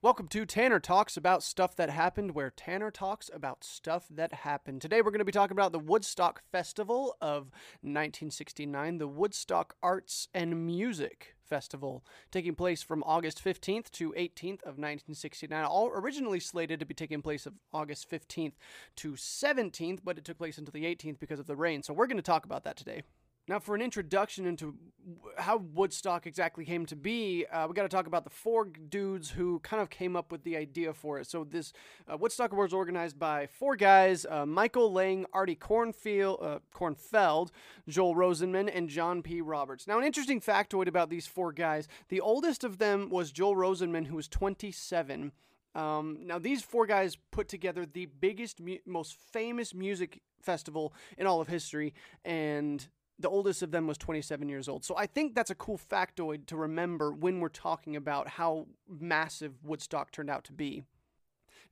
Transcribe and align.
Welcome 0.00 0.28
to 0.28 0.46
Tanner 0.46 0.78
Talks 0.78 1.16
about 1.16 1.42
stuff 1.42 1.74
that 1.74 1.90
happened, 1.90 2.32
where 2.32 2.50
Tanner 2.50 2.92
talks 2.92 3.28
about 3.34 3.64
stuff 3.64 4.06
that 4.08 4.32
happened. 4.32 4.80
Today 4.80 5.02
we're 5.02 5.10
going 5.10 5.18
to 5.18 5.24
be 5.24 5.32
talking 5.32 5.56
about 5.56 5.72
the 5.72 5.80
Woodstock 5.80 6.40
Festival 6.52 7.16
of 7.20 7.50
1969, 7.80 8.98
the 8.98 9.08
Woodstock 9.08 9.74
Arts 9.82 10.28
and 10.32 10.64
Music 10.64 11.34
Festival, 11.44 12.04
taking 12.30 12.54
place 12.54 12.80
from 12.80 13.02
August 13.02 13.44
15th 13.44 13.90
to 13.90 14.12
18th 14.12 14.62
of 14.62 14.78
1969. 14.78 15.64
All 15.64 15.90
originally 15.92 16.38
slated 16.38 16.78
to 16.78 16.86
be 16.86 16.94
taking 16.94 17.20
place 17.20 17.44
of 17.44 17.54
August 17.72 18.08
15th 18.08 18.52
to 18.94 19.14
17th, 19.14 19.98
but 20.04 20.16
it 20.16 20.24
took 20.24 20.38
place 20.38 20.58
until 20.58 20.70
the 20.70 20.84
18th 20.84 21.18
because 21.18 21.40
of 21.40 21.48
the 21.48 21.56
rain. 21.56 21.82
So 21.82 21.92
we're 21.92 22.06
going 22.06 22.18
to 22.18 22.22
talk 22.22 22.44
about 22.44 22.62
that 22.62 22.76
today. 22.76 23.02
Now, 23.48 23.58
for 23.58 23.74
an 23.74 23.80
introduction 23.80 24.44
into 24.44 24.74
how 25.38 25.56
Woodstock 25.56 26.26
exactly 26.26 26.66
came 26.66 26.84
to 26.84 26.96
be, 26.96 27.46
uh, 27.50 27.66
we 27.66 27.72
got 27.72 27.84
to 27.84 27.88
talk 27.88 28.06
about 28.06 28.24
the 28.24 28.30
four 28.30 28.66
dudes 28.66 29.30
who 29.30 29.58
kind 29.60 29.80
of 29.80 29.88
came 29.88 30.16
up 30.16 30.30
with 30.30 30.44
the 30.44 30.54
idea 30.54 30.92
for 30.92 31.18
it. 31.18 31.26
So, 31.26 31.44
this 31.44 31.72
uh, 32.06 32.18
Woodstock 32.18 32.52
was 32.52 32.74
organized 32.74 33.18
by 33.18 33.46
four 33.46 33.74
guys 33.74 34.26
uh, 34.28 34.44
Michael 34.44 34.92
Lang, 34.92 35.24
Artie 35.32 35.54
Cornfield, 35.54 36.38
uh, 36.42 36.58
Kornfeld, 36.74 37.48
Joel 37.88 38.14
Rosenman, 38.14 38.70
and 38.72 38.90
John 38.90 39.22
P. 39.22 39.40
Roberts. 39.40 39.86
Now, 39.86 39.98
an 39.98 40.04
interesting 40.04 40.42
factoid 40.42 40.86
about 40.86 41.08
these 41.08 41.26
four 41.26 41.52
guys 41.52 41.88
the 42.10 42.20
oldest 42.20 42.64
of 42.64 42.76
them 42.76 43.08
was 43.08 43.32
Joel 43.32 43.56
Rosenman, 43.56 44.06
who 44.06 44.16
was 44.16 44.28
27. 44.28 45.32
Um, 45.74 46.18
now, 46.22 46.38
these 46.38 46.62
four 46.62 46.86
guys 46.86 47.16
put 47.30 47.48
together 47.48 47.86
the 47.86 48.06
biggest, 48.06 48.60
mu- 48.60 48.78
most 48.84 49.16
famous 49.32 49.72
music 49.72 50.20
festival 50.42 50.92
in 51.16 51.26
all 51.26 51.40
of 51.40 51.48
history, 51.48 51.94
and 52.24 52.88
the 53.18 53.28
oldest 53.28 53.62
of 53.62 53.70
them 53.70 53.86
was 53.86 53.98
27 53.98 54.48
years 54.48 54.68
old. 54.68 54.84
So 54.84 54.96
I 54.96 55.06
think 55.06 55.34
that's 55.34 55.50
a 55.50 55.54
cool 55.54 55.78
factoid 55.78 56.46
to 56.46 56.56
remember 56.56 57.12
when 57.12 57.40
we're 57.40 57.48
talking 57.48 57.96
about 57.96 58.28
how 58.28 58.66
massive 58.88 59.54
Woodstock 59.64 60.12
turned 60.12 60.30
out 60.30 60.44
to 60.44 60.52
be. 60.52 60.84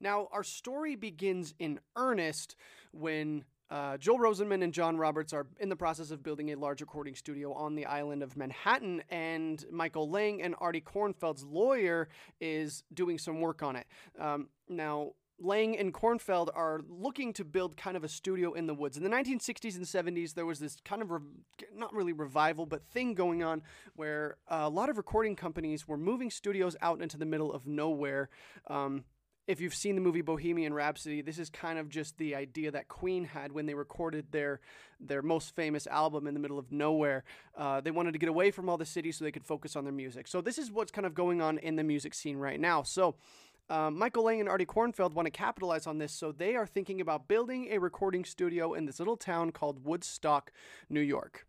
Now, 0.00 0.28
our 0.32 0.42
story 0.42 0.96
begins 0.96 1.54
in 1.58 1.80
earnest 1.94 2.56
when 2.92 3.44
uh, 3.70 3.96
Joel 3.96 4.18
Rosenman 4.18 4.62
and 4.62 4.72
John 4.72 4.96
Roberts 4.96 5.32
are 5.32 5.46
in 5.58 5.68
the 5.68 5.76
process 5.76 6.10
of 6.10 6.22
building 6.22 6.52
a 6.52 6.56
large 6.56 6.80
recording 6.80 7.14
studio 7.14 7.52
on 7.52 7.74
the 7.74 7.86
island 7.86 8.22
of 8.22 8.36
Manhattan, 8.36 9.02
and 9.10 9.64
Michael 9.70 10.08
Lang 10.08 10.42
and 10.42 10.54
Artie 10.58 10.80
Kornfeld's 10.80 11.44
lawyer 11.44 12.08
is 12.40 12.84
doing 12.92 13.18
some 13.18 13.40
work 13.40 13.62
on 13.62 13.76
it. 13.76 13.86
Um, 14.20 14.48
now, 14.68 15.12
Lang 15.38 15.76
and 15.76 15.92
Kornfeld 15.92 16.48
are 16.54 16.80
looking 16.88 17.32
to 17.34 17.44
build 17.44 17.76
kind 17.76 17.96
of 17.96 18.04
a 18.04 18.08
studio 18.08 18.54
in 18.54 18.66
the 18.66 18.74
woods. 18.74 18.96
In 18.96 19.04
the 19.04 19.10
1960s 19.10 19.76
and 19.76 19.84
70s, 19.84 20.34
there 20.34 20.46
was 20.46 20.58
this 20.58 20.76
kind 20.84 21.02
of 21.02 21.10
re- 21.10 21.20
not 21.74 21.92
really 21.92 22.12
revival, 22.12 22.64
but 22.64 22.86
thing 22.86 23.14
going 23.14 23.42
on 23.42 23.62
where 23.94 24.38
a 24.48 24.70
lot 24.70 24.88
of 24.88 24.96
recording 24.96 25.36
companies 25.36 25.86
were 25.86 25.98
moving 25.98 26.30
studios 26.30 26.76
out 26.80 27.02
into 27.02 27.18
the 27.18 27.26
middle 27.26 27.52
of 27.52 27.66
nowhere. 27.66 28.30
Um, 28.68 29.04
if 29.46 29.60
you've 29.60 29.74
seen 29.74 29.94
the 29.94 30.00
movie 30.00 30.22
Bohemian 30.22 30.74
Rhapsody, 30.74 31.22
this 31.22 31.38
is 31.38 31.50
kind 31.50 31.78
of 31.78 31.88
just 31.88 32.18
the 32.18 32.34
idea 32.34 32.72
that 32.72 32.88
Queen 32.88 33.24
had 33.24 33.52
when 33.52 33.66
they 33.66 33.74
recorded 33.74 34.32
their 34.32 34.60
their 34.98 35.22
most 35.22 35.54
famous 35.54 35.86
album 35.86 36.26
in 36.26 36.34
the 36.34 36.40
middle 36.40 36.58
of 36.58 36.72
nowhere. 36.72 37.22
Uh, 37.56 37.80
they 37.80 37.90
wanted 37.90 38.12
to 38.12 38.18
get 38.18 38.28
away 38.28 38.50
from 38.50 38.68
all 38.68 38.78
the 38.78 38.86
cities 38.86 39.18
so 39.18 39.24
they 39.24 39.30
could 39.30 39.44
focus 39.44 39.76
on 39.76 39.84
their 39.84 39.92
music. 39.92 40.26
So 40.26 40.40
this 40.40 40.58
is 40.58 40.70
what's 40.70 40.90
kind 40.90 41.06
of 41.06 41.14
going 41.14 41.40
on 41.40 41.58
in 41.58 41.76
the 41.76 41.84
music 41.84 42.14
scene 42.14 42.38
right 42.38 42.58
now. 42.58 42.82
So 42.82 43.14
um, 43.68 43.98
Michael 43.98 44.24
Lang 44.24 44.40
and 44.40 44.48
Artie 44.48 44.66
Kornfeld 44.66 45.12
want 45.12 45.26
to 45.26 45.30
capitalize 45.30 45.86
on 45.86 45.98
this, 45.98 46.12
so 46.12 46.32
they 46.32 46.54
are 46.54 46.66
thinking 46.66 47.00
about 47.00 47.28
building 47.28 47.68
a 47.70 47.78
recording 47.78 48.24
studio 48.24 48.74
in 48.74 48.86
this 48.86 48.98
little 48.98 49.16
town 49.16 49.50
called 49.50 49.84
Woodstock, 49.84 50.52
New 50.88 51.00
York. 51.00 51.46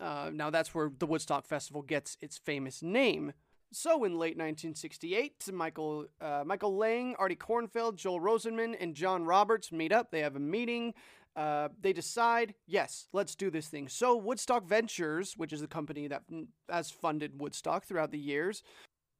Uh, 0.00 0.30
now, 0.32 0.50
that's 0.50 0.74
where 0.74 0.90
the 0.98 1.06
Woodstock 1.06 1.46
Festival 1.46 1.82
gets 1.82 2.18
its 2.20 2.36
famous 2.36 2.82
name. 2.82 3.32
So, 3.72 4.04
in 4.04 4.12
late 4.12 4.36
1968, 4.36 5.50
Michael 5.52 6.06
uh, 6.20 6.44
Michael 6.46 6.76
Lang, 6.76 7.14
Artie 7.18 7.36
Kornfeld, 7.36 7.96
Joel 7.96 8.20
Rosenman, 8.20 8.76
and 8.78 8.94
John 8.94 9.24
Roberts 9.24 9.72
meet 9.72 9.92
up. 9.92 10.10
They 10.10 10.20
have 10.20 10.36
a 10.36 10.40
meeting. 10.40 10.94
Uh, 11.34 11.68
they 11.82 11.92
decide, 11.92 12.54
yes, 12.66 13.08
let's 13.12 13.34
do 13.34 13.50
this 13.50 13.68
thing. 13.68 13.88
So, 13.88 14.16
Woodstock 14.16 14.66
Ventures, 14.66 15.34
which 15.36 15.52
is 15.52 15.60
the 15.60 15.66
company 15.66 16.08
that 16.08 16.22
has 16.70 16.90
funded 16.90 17.38
Woodstock 17.38 17.84
throughout 17.84 18.10
the 18.10 18.18
years, 18.18 18.62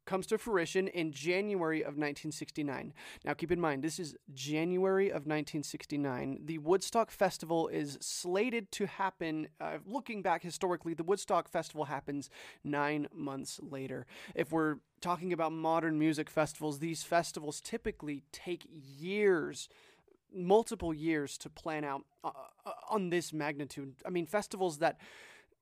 comes 0.06 0.26
to 0.28 0.38
fruition 0.38 0.88
in 0.88 1.12
January 1.12 1.80
of 1.80 1.96
1969. 1.96 2.94
Now, 3.24 3.34
keep 3.34 3.52
in 3.52 3.60
mind, 3.60 3.82
this 3.82 3.98
is 3.98 4.16
January 4.32 5.08
of 5.08 5.26
1969. 5.26 6.40
The 6.44 6.58
Woodstock 6.58 7.10
Festival 7.10 7.68
is 7.68 7.98
slated 8.00 8.72
to 8.72 8.86
happen. 8.86 9.48
Uh, 9.60 9.78
looking 9.84 10.22
back 10.22 10.42
historically, 10.42 10.94
the 10.94 11.04
Woodstock 11.04 11.48
Festival 11.48 11.84
happens 11.84 12.30
nine 12.64 13.08
months 13.12 13.60
later. 13.62 14.06
If 14.34 14.52
we're 14.52 14.76
talking 15.00 15.32
about 15.32 15.52
modern 15.52 15.98
music 15.98 16.30
festivals, 16.30 16.78
these 16.78 17.02
festivals 17.02 17.60
typically 17.60 18.22
take 18.32 18.66
years 18.70 19.68
multiple 20.34 20.92
years 20.92 21.38
to 21.38 21.48
plan 21.48 21.84
out 21.84 22.02
uh, 22.22 22.30
uh 22.66 22.72
on 22.90 23.10
this 23.10 23.32
magnitude. 23.32 23.94
I 24.04 24.10
mean, 24.10 24.26
festivals 24.26 24.78
that 24.78 24.98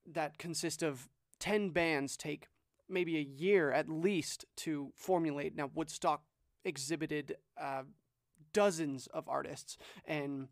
that 0.06 0.38
consist 0.38 0.82
of 0.82 1.08
10 1.38 1.70
bands 1.70 2.16
take 2.16 2.48
maybe 2.88 3.16
a 3.16 3.20
year 3.20 3.72
at 3.72 3.88
least 3.88 4.44
to 4.56 4.92
formulate. 4.94 5.56
Now, 5.56 5.70
Woodstock 5.74 6.22
exhibited 6.64 7.36
uh, 7.60 7.82
dozens 8.52 9.06
of 9.08 9.28
artists 9.28 9.76
and 10.06 10.48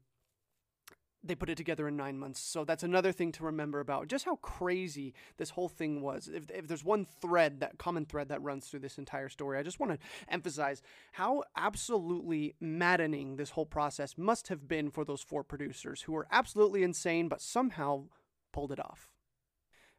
they 1.25 1.35
put 1.35 1.51
it 1.51 1.57
together 1.57 1.87
in 1.87 1.97
nine 1.97 2.19
months. 2.19 2.41
So 2.41 2.65
that's 2.65 2.83
another 2.83 3.13
thing 3.13 3.31
to 3.33 3.45
remember 3.45 3.81
about 3.81 4.09
just 4.09 4.25
how 4.25 4.37
crazy 4.37 5.15
this 5.37 5.51
whole 5.51 5.69
thing 5.69 6.03
was. 6.03 6.29
If, 6.33 6.51
if 6.51 6.67
there's 6.67 6.85
one 6.85 7.07
thread, 7.21 7.61
that 7.61 7.79
common 7.79 8.07
thread 8.07 8.29
that 8.29 8.43
runs 8.43 8.67
through 8.67 8.81
this 8.81 8.99
entire 8.99 9.29
story, 9.29 9.59
I 9.59 9.63
just 9.63 9.79
want 9.79 9.93
to 9.93 9.99
emphasize 10.29 10.83
how 11.13 11.45
absolutely 11.57 12.57
maddening 12.61 13.37
this 13.37 13.51
whole 13.51 13.67
process 13.67 14.19
must 14.19 14.49
have 14.49 14.67
been 14.67 14.91
for 14.91 15.05
those 15.05 15.23
four 15.23 15.45
producers 15.45 16.03
who 16.03 16.13
were 16.13 16.27
absolutely 16.33 16.83
insane, 16.83 17.29
but 17.29 17.41
somehow 17.41 18.07
pulled 18.53 18.73
it 18.73 18.81
off. 18.81 19.12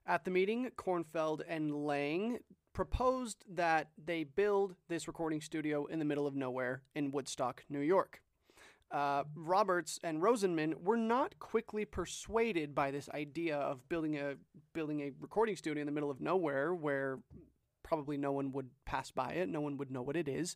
At 0.06 0.26
the 0.26 0.32
meeting, 0.32 0.70
Kornfeld 0.76 1.42
and 1.48 1.86
Lang 1.86 2.40
proposed 2.74 3.46
that 3.50 3.90
they 4.04 4.26
build 4.26 4.76
this 4.90 5.08
recording 5.08 5.40
studio 5.40 5.86
in 5.86 6.00
the 6.00 6.06
middle 6.06 6.28
of 6.28 6.36
nowhere 6.36 6.82
in 6.94 7.12
Woodstock, 7.12 7.64
New 7.70 7.80
York. 7.80 8.22
Uh, 8.92 9.24
Roberts 9.36 10.00
and 10.04 10.22
Rosenman 10.22 10.84
were 10.84 10.98
not 10.98 11.40
quickly 11.40 11.86
persuaded 11.86 12.76
by 12.76 12.92
this 12.92 13.10
idea 13.10 13.58
of 13.58 13.88
building 13.90 14.18
a 14.18 14.36
building 14.74 15.02
a 15.02 15.12
recording 15.20 15.56
studio 15.56 15.82
in 15.82 15.88
the 15.88 15.92
middle 15.92 16.12
of 16.12 16.22
nowhere 16.22 16.76
where 16.76 17.20
probably 17.82 18.18
no 18.18 18.32
one 18.32 18.52
would 18.52 18.70
pass 18.86 19.10
by 19.10 19.32
it, 19.32 19.50
no 19.50 19.62
one 19.62 19.78
would 19.78 19.90
know 19.90 20.02
what 20.02 20.16
it 20.16 20.28
is. 20.28 20.56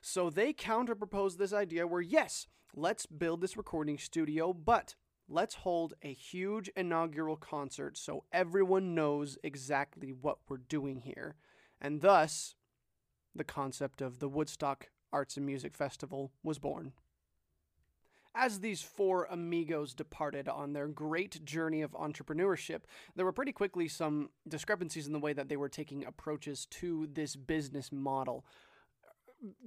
So 0.00 0.30
they 0.30 0.52
counterproposed 0.52 1.38
this 1.38 1.52
idea 1.52 1.86
where 1.86 2.00
yes, 2.00 2.46
let's 2.74 3.06
build 3.06 3.40
this 3.40 3.56
recording 3.56 3.98
studio, 3.98 4.52
but 4.52 4.94
let's 5.32 5.56
hold 5.56 5.94
a 6.02 6.12
huge 6.12 6.68
inaugural 6.76 7.36
concert 7.36 7.96
so 7.96 8.24
everyone 8.32 8.94
knows 8.94 9.38
exactly 9.42 10.12
what 10.12 10.38
we're 10.48 10.58
doing 10.58 11.00
here. 11.00 11.36
And 11.80 12.00
thus, 12.00 12.54
the 13.34 13.44
concept 13.44 14.02
of 14.02 14.18
the 14.18 14.28
Woodstock 14.28 14.90
Arts 15.12 15.36
and 15.36 15.46
Music 15.46 15.74
Festival 15.74 16.32
was 16.42 16.58
born. 16.58 16.92
As 18.34 18.60
these 18.60 18.80
four 18.80 19.26
amigos 19.30 19.92
departed 19.94 20.48
on 20.48 20.72
their 20.72 20.88
great 20.88 21.44
journey 21.44 21.82
of 21.82 21.92
entrepreneurship, 21.92 22.82
there 23.14 23.26
were 23.26 23.32
pretty 23.32 23.52
quickly 23.52 23.88
some 23.88 24.30
discrepancies 24.48 25.06
in 25.06 25.12
the 25.12 25.18
way 25.18 25.34
that 25.34 25.48
they 25.48 25.56
were 25.56 25.68
taking 25.68 26.04
approaches 26.04 26.66
to 26.66 27.08
this 27.12 27.36
business 27.36 27.92
model. 27.92 28.46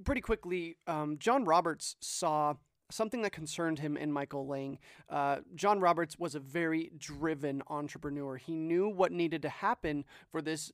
Pretty 0.04 0.20
quickly, 0.20 0.78
um, 0.88 1.18
John 1.18 1.44
Roberts 1.44 1.94
saw 2.00 2.54
something 2.90 3.22
that 3.22 3.32
concerned 3.32 3.78
him 3.78 3.96
in 3.96 4.12
Michael 4.12 4.46
Lang. 4.46 4.78
Uh, 5.08 5.38
John 5.54 5.80
Roberts 5.80 6.18
was 6.18 6.34
a 6.34 6.40
very 6.40 6.92
driven 6.96 7.62
entrepreneur. 7.68 8.36
He 8.36 8.54
knew 8.54 8.88
what 8.88 9.12
needed 9.12 9.42
to 9.42 9.48
happen 9.48 10.04
for 10.30 10.40
this 10.40 10.72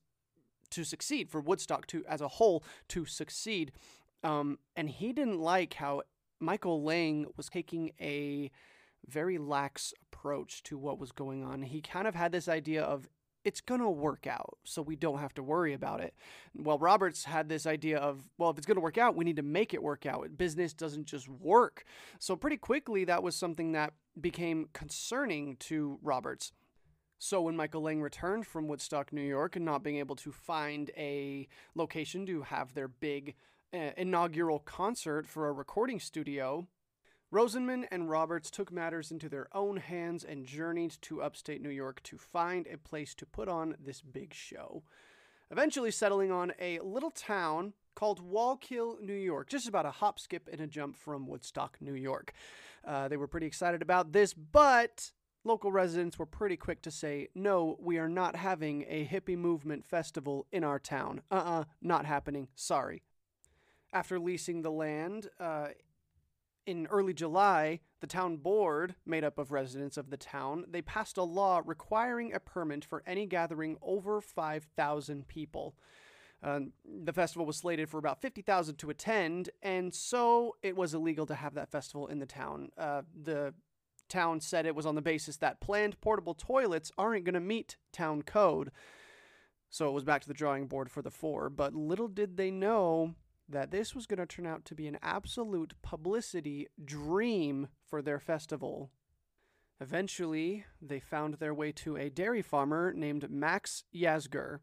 to 0.71 0.85
succeed, 0.85 1.31
for 1.31 1.41
Woodstock 1.41 1.87
to 1.89 2.05
as 2.07 2.21
a 2.21 2.29
whole 2.29 2.65
to 2.89 3.05
succeed. 3.05 3.73
Um, 4.25 4.59
and 4.77 4.89
he 4.89 5.13
didn't 5.13 5.41
like 5.41 5.75
how 5.75 6.03
Michael 6.41 6.83
Lang 6.83 7.27
was 7.37 7.49
taking 7.49 7.93
a 8.01 8.51
very 9.07 9.39
lax 9.39 9.93
approach 10.03 10.63
to 10.65 10.79
what 10.79 10.99
was 10.99 11.13
going 11.13 11.43
on. 11.43 11.63
He 11.63 11.81
kind 11.81 12.07
of 12.07 12.15
had 12.15 12.33
this 12.33 12.49
idea 12.49 12.83
of 12.83 13.09
it's 13.45 13.61
going 13.61 13.81
to 13.81 13.89
work 13.89 14.27
out, 14.27 14.59
so 14.65 14.83
we 14.83 14.97
don't 14.97 15.19
have 15.19 15.35
to 15.35 15.43
worry 15.43 15.73
about 15.73 16.01
it. 16.01 16.15
Well, 16.57 16.79
Roberts 16.79 17.25
had 17.25 17.49
this 17.49 17.67
idea 17.67 17.99
of, 17.99 18.29
well, 18.39 18.51
if 18.51 18.59
it's 18.59 18.67
going 18.67 18.77
to 18.77 18.83
work 18.83 18.99
out, 18.99 19.17
we 19.17 19.25
need 19.25 19.37
to 19.37 19.43
make 19.43 19.75
it 19.75 19.83
work 19.83 20.07
out. 20.07 20.37
Business 20.37 20.73
doesn't 20.73 21.07
just 21.07 21.29
work. 21.29 21.85
So, 22.19 22.37
pretty 22.37 22.57
quickly, 22.57 23.05
that 23.05 23.23
was 23.23 23.35
something 23.35 23.73
that 23.73 23.95
became 24.21 24.69
concerning 24.73 25.57
to 25.57 25.99
Roberts. 26.03 26.53
So, 27.19 27.43
when 27.43 27.57
Michael 27.57 27.83
Lang 27.83 28.01
returned 28.01 28.47
from 28.47 28.69
Woodstock, 28.69 29.13
New 29.13 29.23
York, 29.23 29.57
and 29.57 29.65
not 29.65 29.83
being 29.83 29.97
able 29.97 30.17
to 30.17 30.33
find 30.33 30.91
a 30.97 31.49
location 31.75 32.27
to 32.27 32.43
have 32.43 32.75
their 32.75 32.89
big 32.89 33.35
uh, 33.75 33.91
inaugural 33.97 34.59
concert 34.59 35.27
for 35.27 35.49
a 35.49 35.53
recording 35.53 35.99
studio, 35.99 36.67
Rosenman 37.33 37.87
and 37.91 38.11
Roberts 38.11 38.51
took 38.51 38.71
matters 38.71 39.11
into 39.11 39.27
their 39.27 39.49
own 39.57 39.79
hands 39.79 40.23
and 40.23 40.45
journeyed 40.45 40.99
to 41.01 41.23
upstate 41.23 41.63
New 41.63 41.71
York 41.71 42.03
to 42.03 42.19
find 42.19 42.67
a 42.67 42.77
place 42.77 43.15
to 43.15 43.25
put 43.25 43.49
on 43.49 43.75
this 43.83 44.03
big 44.03 44.35
show. 44.35 44.83
Eventually 45.51 45.91
settling 45.91 46.31
on 46.31 46.53
a 46.61 46.79
little 46.81 47.11
town 47.11 47.73
called 47.95 48.21
Wallkill, 48.21 49.01
New 49.01 49.15
York, 49.15 49.49
just 49.49 49.67
about 49.67 49.87
a 49.87 49.91
hop, 49.91 50.21
skip, 50.21 50.47
and 50.53 50.61
a 50.61 50.67
jump 50.67 50.95
from 50.95 51.27
Woodstock, 51.27 51.79
New 51.81 51.95
York. 51.95 52.35
Uh, 52.87 53.09
they 53.09 53.17
were 53.17 53.27
pretty 53.27 53.47
excited 53.47 53.81
about 53.81 54.13
this, 54.13 54.35
but 54.35 55.13
local 55.43 55.73
residents 55.73 56.19
were 56.19 56.27
pretty 56.27 56.59
quick 56.59 56.83
to 56.83 56.91
say, 56.91 57.29
no, 57.35 57.79
we 57.81 57.97
are 57.97 58.11
not 58.11 58.37
having 58.37 58.85
a 58.89 59.07
hippie 59.07 59.39
movement 59.39 59.87
festival 59.87 60.47
in 60.53 60.65
our 60.65 60.79
town. 60.79 61.23
Uh 61.31 61.37
uh-uh, 61.37 61.61
uh, 61.61 61.65
not 61.81 62.05
happening. 62.05 62.49
Sorry. 62.55 63.03
After 63.91 64.19
leasing 64.19 64.61
the 64.61 64.71
land, 64.71 65.29
uh, 65.41 65.69
in 66.67 66.87
early 66.87 67.13
July, 67.13 67.81
the 68.01 68.07
town 68.07 68.37
board, 68.37 68.95
made 69.07 69.25
up 69.25 69.39
of 69.39 69.53
residents 69.53 69.97
of 69.97 70.11
the 70.11 70.17
town, 70.17 70.65
they 70.69 70.83
passed 70.83 71.17
a 71.17 71.23
law 71.23 71.63
requiring 71.65 72.33
a 72.33 72.41
permit 72.41 72.85
for 72.85 73.03
any 73.07 73.27
gathering 73.27 73.77
over 73.83 74.21
5,000 74.21 75.27
people. 75.29 75.75
Uh, 76.43 76.61
the 76.85 77.13
festival 77.13 77.47
was 77.47 77.57
slated 77.57 77.89
for 77.89 77.99
about 77.99 78.21
50,000 78.21 78.77
to 78.77 78.91
attend, 78.91 79.51
and 79.63 79.95
so 79.95 80.57
it 80.63 80.77
was 80.77 80.93
illegal 80.93 81.25
to 81.27 81.35
have 81.35 81.55
that 81.55 81.71
festival 81.71 82.09
in 82.09 82.19
the 82.19 82.27
town. 82.27 82.71
Uh, 82.77 83.03
the 83.23 83.55
town 84.09 84.41
said 84.41 84.67
it 84.67 84.75
was 84.75 84.87
on 84.87 84.97
the 84.97 85.03
basis 85.03 85.37
that 85.37 85.61
planned 85.61 86.01
portable 86.01 86.35
toilets 86.35 86.91
aren't 86.99 87.25
going 87.25 87.35
to 87.35 87.41
meet 87.41 87.77
town 87.93 88.23
code. 88.23 88.73
So 89.71 89.89
it 89.89 89.93
was 89.93 90.05
back 90.05 90.21
to 90.23 90.29
the 90.29 90.35
drawing 90.35 90.67
board 90.67 90.91
for 90.91 91.01
the 91.01 91.11
four, 91.11 91.49
but 91.49 91.75
little 91.75 92.09
did 92.09 92.37
they 92.37 92.51
know 92.51 93.15
that 93.53 93.71
this 93.71 93.95
was 93.95 94.07
going 94.07 94.19
to 94.19 94.27
turn 94.27 94.47
out 94.47 94.65
to 94.65 94.75
be 94.75 94.87
an 94.87 94.99
absolute 95.03 95.75
publicity 95.83 96.67
dream 96.85 97.69
for 97.85 98.03
their 98.03 98.19
festival. 98.19 98.91
Eventually, 99.81 100.65
they 100.81 101.01
found 101.01 101.35
their 101.35 101.55
way 101.55 101.73
to 101.73 101.97
a 101.97 102.11
dairy 102.11 102.43
farmer 102.43 102.93
named 102.93 103.31
Max 103.31 103.85
Yasgur. 103.95 104.59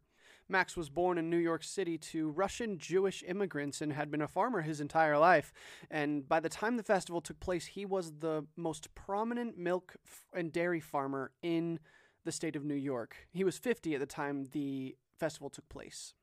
Max 0.48 0.76
was 0.76 0.90
born 0.90 1.18
in 1.18 1.30
New 1.30 1.38
York 1.38 1.64
City 1.64 1.98
to 1.98 2.32
Russian 2.32 2.80
Jewish 2.80 3.24
immigrants 3.28 3.82
and 3.82 3.94
had 3.94 4.10
been 4.10 4.22
a 4.22 4.28
farmer 4.28 4.62
his 4.62 4.82
entire 4.82 5.18
life. 5.18 5.54
And 5.92 6.28
by 6.28 6.40
the 6.40 6.50
time 6.50 6.78
the 6.78 6.84
festival 6.84 7.22
took 7.22 7.40
place, 7.40 7.68
he 7.68 7.86
was 7.86 8.14
the 8.20 8.46
most 8.58 8.96
prominent 8.96 9.58
milk 9.58 9.98
and 10.34 10.52
dairy 10.52 10.80
farmer 10.80 11.32
in 11.44 11.80
the 12.26 12.32
state 12.32 12.56
of 12.56 12.66
New 12.66 12.74
York. 12.74 13.16
He 13.32 13.44
was 13.44 13.60
50 13.60 13.94
at 13.94 14.00
the 14.00 14.08
time 14.08 14.46
the 14.52 14.96
festival 15.20 15.50
took 15.50 15.70
place. 15.70 16.16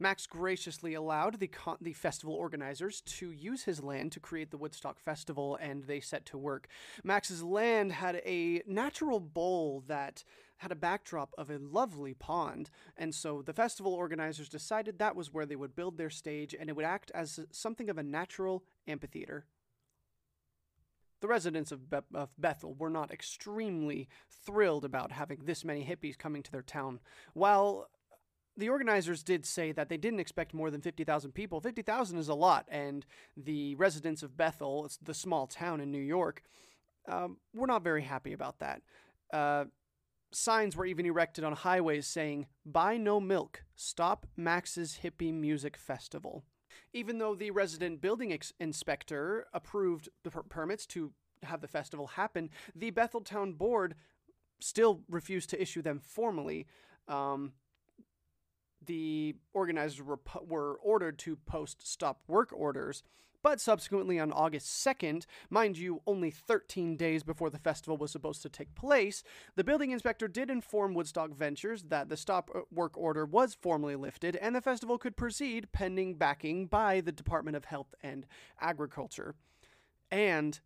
Max 0.00 0.26
graciously 0.26 0.94
allowed 0.94 1.38
the 1.38 1.46
con- 1.46 1.76
the 1.80 1.92
festival 1.92 2.34
organizers 2.34 3.02
to 3.02 3.30
use 3.30 3.64
his 3.64 3.82
land 3.82 4.12
to 4.12 4.20
create 4.20 4.50
the 4.50 4.56
Woodstock 4.56 4.98
Festival, 4.98 5.56
and 5.60 5.84
they 5.84 6.00
set 6.00 6.24
to 6.26 6.38
work. 6.38 6.68
Max's 7.04 7.42
land 7.42 7.92
had 7.92 8.22
a 8.24 8.62
natural 8.66 9.20
bowl 9.20 9.84
that 9.86 10.24
had 10.56 10.72
a 10.72 10.76
backdrop 10.76 11.34
of 11.38 11.50
a 11.50 11.58
lovely 11.58 12.14
pond, 12.14 12.70
and 12.96 13.14
so 13.14 13.42
the 13.42 13.52
festival 13.52 13.92
organizers 13.92 14.48
decided 14.48 14.98
that 14.98 15.16
was 15.16 15.32
where 15.32 15.46
they 15.46 15.56
would 15.56 15.76
build 15.76 15.98
their 15.98 16.10
stage, 16.10 16.54
and 16.58 16.68
it 16.68 16.76
would 16.76 16.84
act 16.84 17.10
as 17.14 17.40
something 17.50 17.90
of 17.90 17.98
a 17.98 18.02
natural 18.02 18.64
amphitheater. 18.88 19.44
The 21.20 21.28
residents 21.28 21.70
of, 21.70 21.90
Be- 21.90 21.98
of, 22.14 22.30
Bethel 22.38 22.74
were 22.74 22.88
not 22.88 23.10
extremely 23.10 24.08
thrilled 24.30 24.86
about 24.86 25.12
having 25.12 25.40
this 25.44 25.64
many 25.64 25.84
hippies 25.84 26.16
coming 26.16 26.42
to 26.42 26.50
their 26.50 26.62
town. 26.62 27.00
While 27.34 27.90
the 28.60 28.68
organizers 28.68 29.22
did 29.22 29.44
say 29.44 29.72
that 29.72 29.88
they 29.88 29.96
didn't 29.96 30.20
expect 30.20 30.54
more 30.54 30.70
than 30.70 30.80
50,000 30.80 31.32
people. 31.32 31.60
50,000 31.60 32.18
is 32.18 32.28
a 32.28 32.34
lot, 32.34 32.66
and 32.70 33.04
the 33.36 33.74
residents 33.76 34.22
of 34.22 34.36
Bethel, 34.36 34.84
it's 34.84 34.98
the 34.98 35.14
small 35.14 35.46
town 35.46 35.80
in 35.80 35.90
New 35.90 35.98
York, 35.98 36.42
um, 37.08 37.38
were 37.54 37.66
not 37.66 37.82
very 37.82 38.02
happy 38.02 38.32
about 38.32 38.58
that. 38.60 38.82
Uh, 39.32 39.64
signs 40.32 40.76
were 40.76 40.86
even 40.86 41.06
erected 41.06 41.44
on 41.44 41.52
highways 41.52 42.06
saying, 42.06 42.46
Buy 42.64 42.96
no 42.96 43.20
milk, 43.20 43.64
stop 43.74 44.26
Max's 44.36 45.00
hippie 45.02 45.34
music 45.34 45.76
festival. 45.76 46.44
Even 46.92 47.18
though 47.18 47.34
the 47.34 47.50
resident 47.50 48.00
building 48.00 48.32
ex- 48.32 48.52
inspector 48.60 49.46
approved 49.52 50.08
the 50.24 50.30
per- 50.30 50.42
permits 50.42 50.86
to 50.86 51.12
have 51.42 51.60
the 51.60 51.68
festival 51.68 52.06
happen, 52.06 52.50
the 52.74 52.90
Bethel 52.90 53.20
Town 53.20 53.52
Board 53.52 53.94
still 54.60 55.00
refused 55.08 55.50
to 55.50 55.60
issue 55.60 55.82
them 55.82 55.98
formally. 55.98 56.66
Um, 57.08 57.52
the 58.84 59.36
organizers 59.52 60.02
were, 60.02 60.20
were 60.46 60.74
ordered 60.82 61.18
to 61.20 61.36
post 61.36 61.86
stop 61.86 62.22
work 62.26 62.50
orders. 62.52 63.02
But 63.42 63.60
subsequently, 63.60 64.18
on 64.18 64.32
August 64.32 64.84
2nd, 64.86 65.24
mind 65.48 65.78
you, 65.78 66.02
only 66.06 66.30
13 66.30 66.96
days 66.96 67.22
before 67.22 67.48
the 67.48 67.58
festival 67.58 67.96
was 67.96 68.10
supposed 68.10 68.42
to 68.42 68.50
take 68.50 68.74
place, 68.74 69.22
the 69.56 69.64
building 69.64 69.92
inspector 69.92 70.28
did 70.28 70.50
inform 70.50 70.92
Woodstock 70.92 71.34
Ventures 71.34 71.84
that 71.84 72.10
the 72.10 72.18
stop 72.18 72.50
uh, 72.54 72.60
work 72.70 72.98
order 72.98 73.24
was 73.24 73.54
formally 73.54 73.96
lifted 73.96 74.36
and 74.36 74.54
the 74.54 74.60
festival 74.60 74.98
could 74.98 75.16
proceed 75.16 75.72
pending 75.72 76.14
backing 76.14 76.66
by 76.66 77.00
the 77.00 77.12
Department 77.12 77.56
of 77.56 77.64
Health 77.64 77.94
and 78.02 78.26
Agriculture. 78.60 79.34
And 80.10 80.60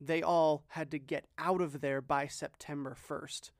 they 0.00 0.22
all 0.22 0.64
had 0.68 0.90
to 0.92 0.98
get 0.98 1.26
out 1.38 1.60
of 1.60 1.80
there 1.80 2.00
by 2.00 2.26
September 2.26 2.96
1st. 3.08 3.50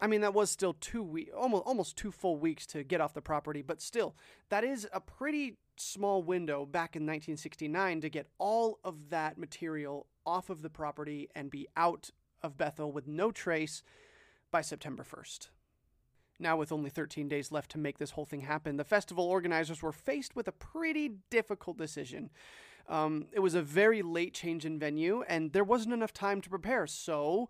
I 0.00 0.06
mean, 0.06 0.20
that 0.20 0.34
was 0.34 0.50
still 0.50 0.74
two 0.74 1.02
weeks, 1.02 1.32
almost 1.34 1.64
almost 1.64 1.96
two 1.96 2.12
full 2.12 2.36
weeks 2.36 2.66
to 2.66 2.82
get 2.84 3.00
off 3.00 3.14
the 3.14 3.22
property, 3.22 3.62
but 3.62 3.80
still, 3.80 4.14
that 4.50 4.62
is 4.62 4.86
a 4.92 5.00
pretty 5.00 5.56
small 5.76 6.22
window 6.22 6.66
back 6.66 6.96
in 6.96 7.02
1969 7.02 8.02
to 8.02 8.08
get 8.08 8.28
all 8.38 8.78
of 8.84 9.10
that 9.10 9.38
material 9.38 10.06
off 10.26 10.50
of 10.50 10.62
the 10.62 10.70
property 10.70 11.28
and 11.34 11.50
be 11.50 11.66
out 11.76 12.10
of 12.42 12.58
Bethel 12.58 12.92
with 12.92 13.06
no 13.06 13.30
trace 13.30 13.82
by 14.50 14.60
September 14.60 15.02
1st. 15.02 15.48
Now, 16.38 16.56
with 16.58 16.72
only 16.72 16.90
13 16.90 17.28
days 17.28 17.50
left 17.50 17.70
to 17.72 17.78
make 17.78 17.98
this 17.98 18.10
whole 18.10 18.26
thing 18.26 18.42
happen, 18.42 18.76
the 18.76 18.84
festival 18.84 19.24
organizers 19.24 19.82
were 19.82 19.92
faced 19.92 20.36
with 20.36 20.46
a 20.46 20.52
pretty 20.52 21.12
difficult 21.30 21.78
decision. 21.78 22.30
Um, 22.88 23.26
it 23.32 23.40
was 23.40 23.54
a 23.54 23.62
very 23.62 24.02
late 24.02 24.34
change 24.34 24.66
in 24.66 24.78
venue, 24.78 25.22
and 25.28 25.52
there 25.52 25.64
wasn't 25.64 25.94
enough 25.94 26.12
time 26.12 26.42
to 26.42 26.50
prepare, 26.50 26.86
so 26.86 27.48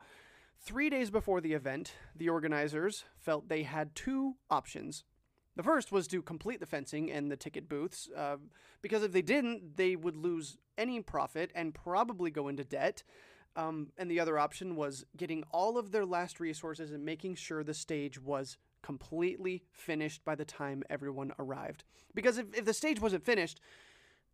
Three 0.61 0.91
days 0.91 1.11
before 1.11 1.41
the 1.41 1.53
event, 1.53 1.93
the 2.15 2.29
organizers 2.29 3.05
felt 3.19 3.49
they 3.49 3.63
had 3.63 3.95
two 3.95 4.37
options. 4.51 5.05
The 5.55 5.63
first 5.63 5.93
was 5.93 6.07
to 6.09 6.21
complete 6.21 6.61
the 6.61 6.67
fencing 6.67 7.11
and 7.11 7.31
the 7.31 7.37
ticket 7.37 7.69
booths, 7.69 8.09
uh, 8.15 8.37
because 8.83 9.03
if 9.03 9.13
they 9.13 9.23
didn't, 9.23 9.77
they 9.77 9.97
would 9.97 10.17
lose 10.17 10.59
any 10.77 11.01
profit 11.01 11.51
and 11.55 11.75
probably 11.75 12.31
go 12.31 12.49
into 12.49 12.65
debt. 12.65 13.03
Um, 13.55 13.89
and 13.97 14.11
the 14.11 14.21
other 14.21 14.39
option 14.39 14.77
was 14.77 15.07
getting 15.17 15.45
all 15.51 15.79
of 15.79 15.93
their 15.93 16.05
last 16.05 16.41
resources 16.41 16.93
and 16.93 17.05
making 17.05 17.37
sure 17.37 17.65
the 17.65 17.73
stage 17.73 18.21
was 18.21 18.59
completely 18.83 19.65
finished 19.73 20.25
by 20.25 20.35
the 20.35 20.45
time 20.45 20.83
everyone 20.91 21.33
arrived. 21.39 21.85
Because 22.15 22.37
if, 22.37 22.55
if 22.55 22.67
the 22.67 22.75
stage 22.75 23.01
wasn't 23.01 23.25
finished, 23.25 23.61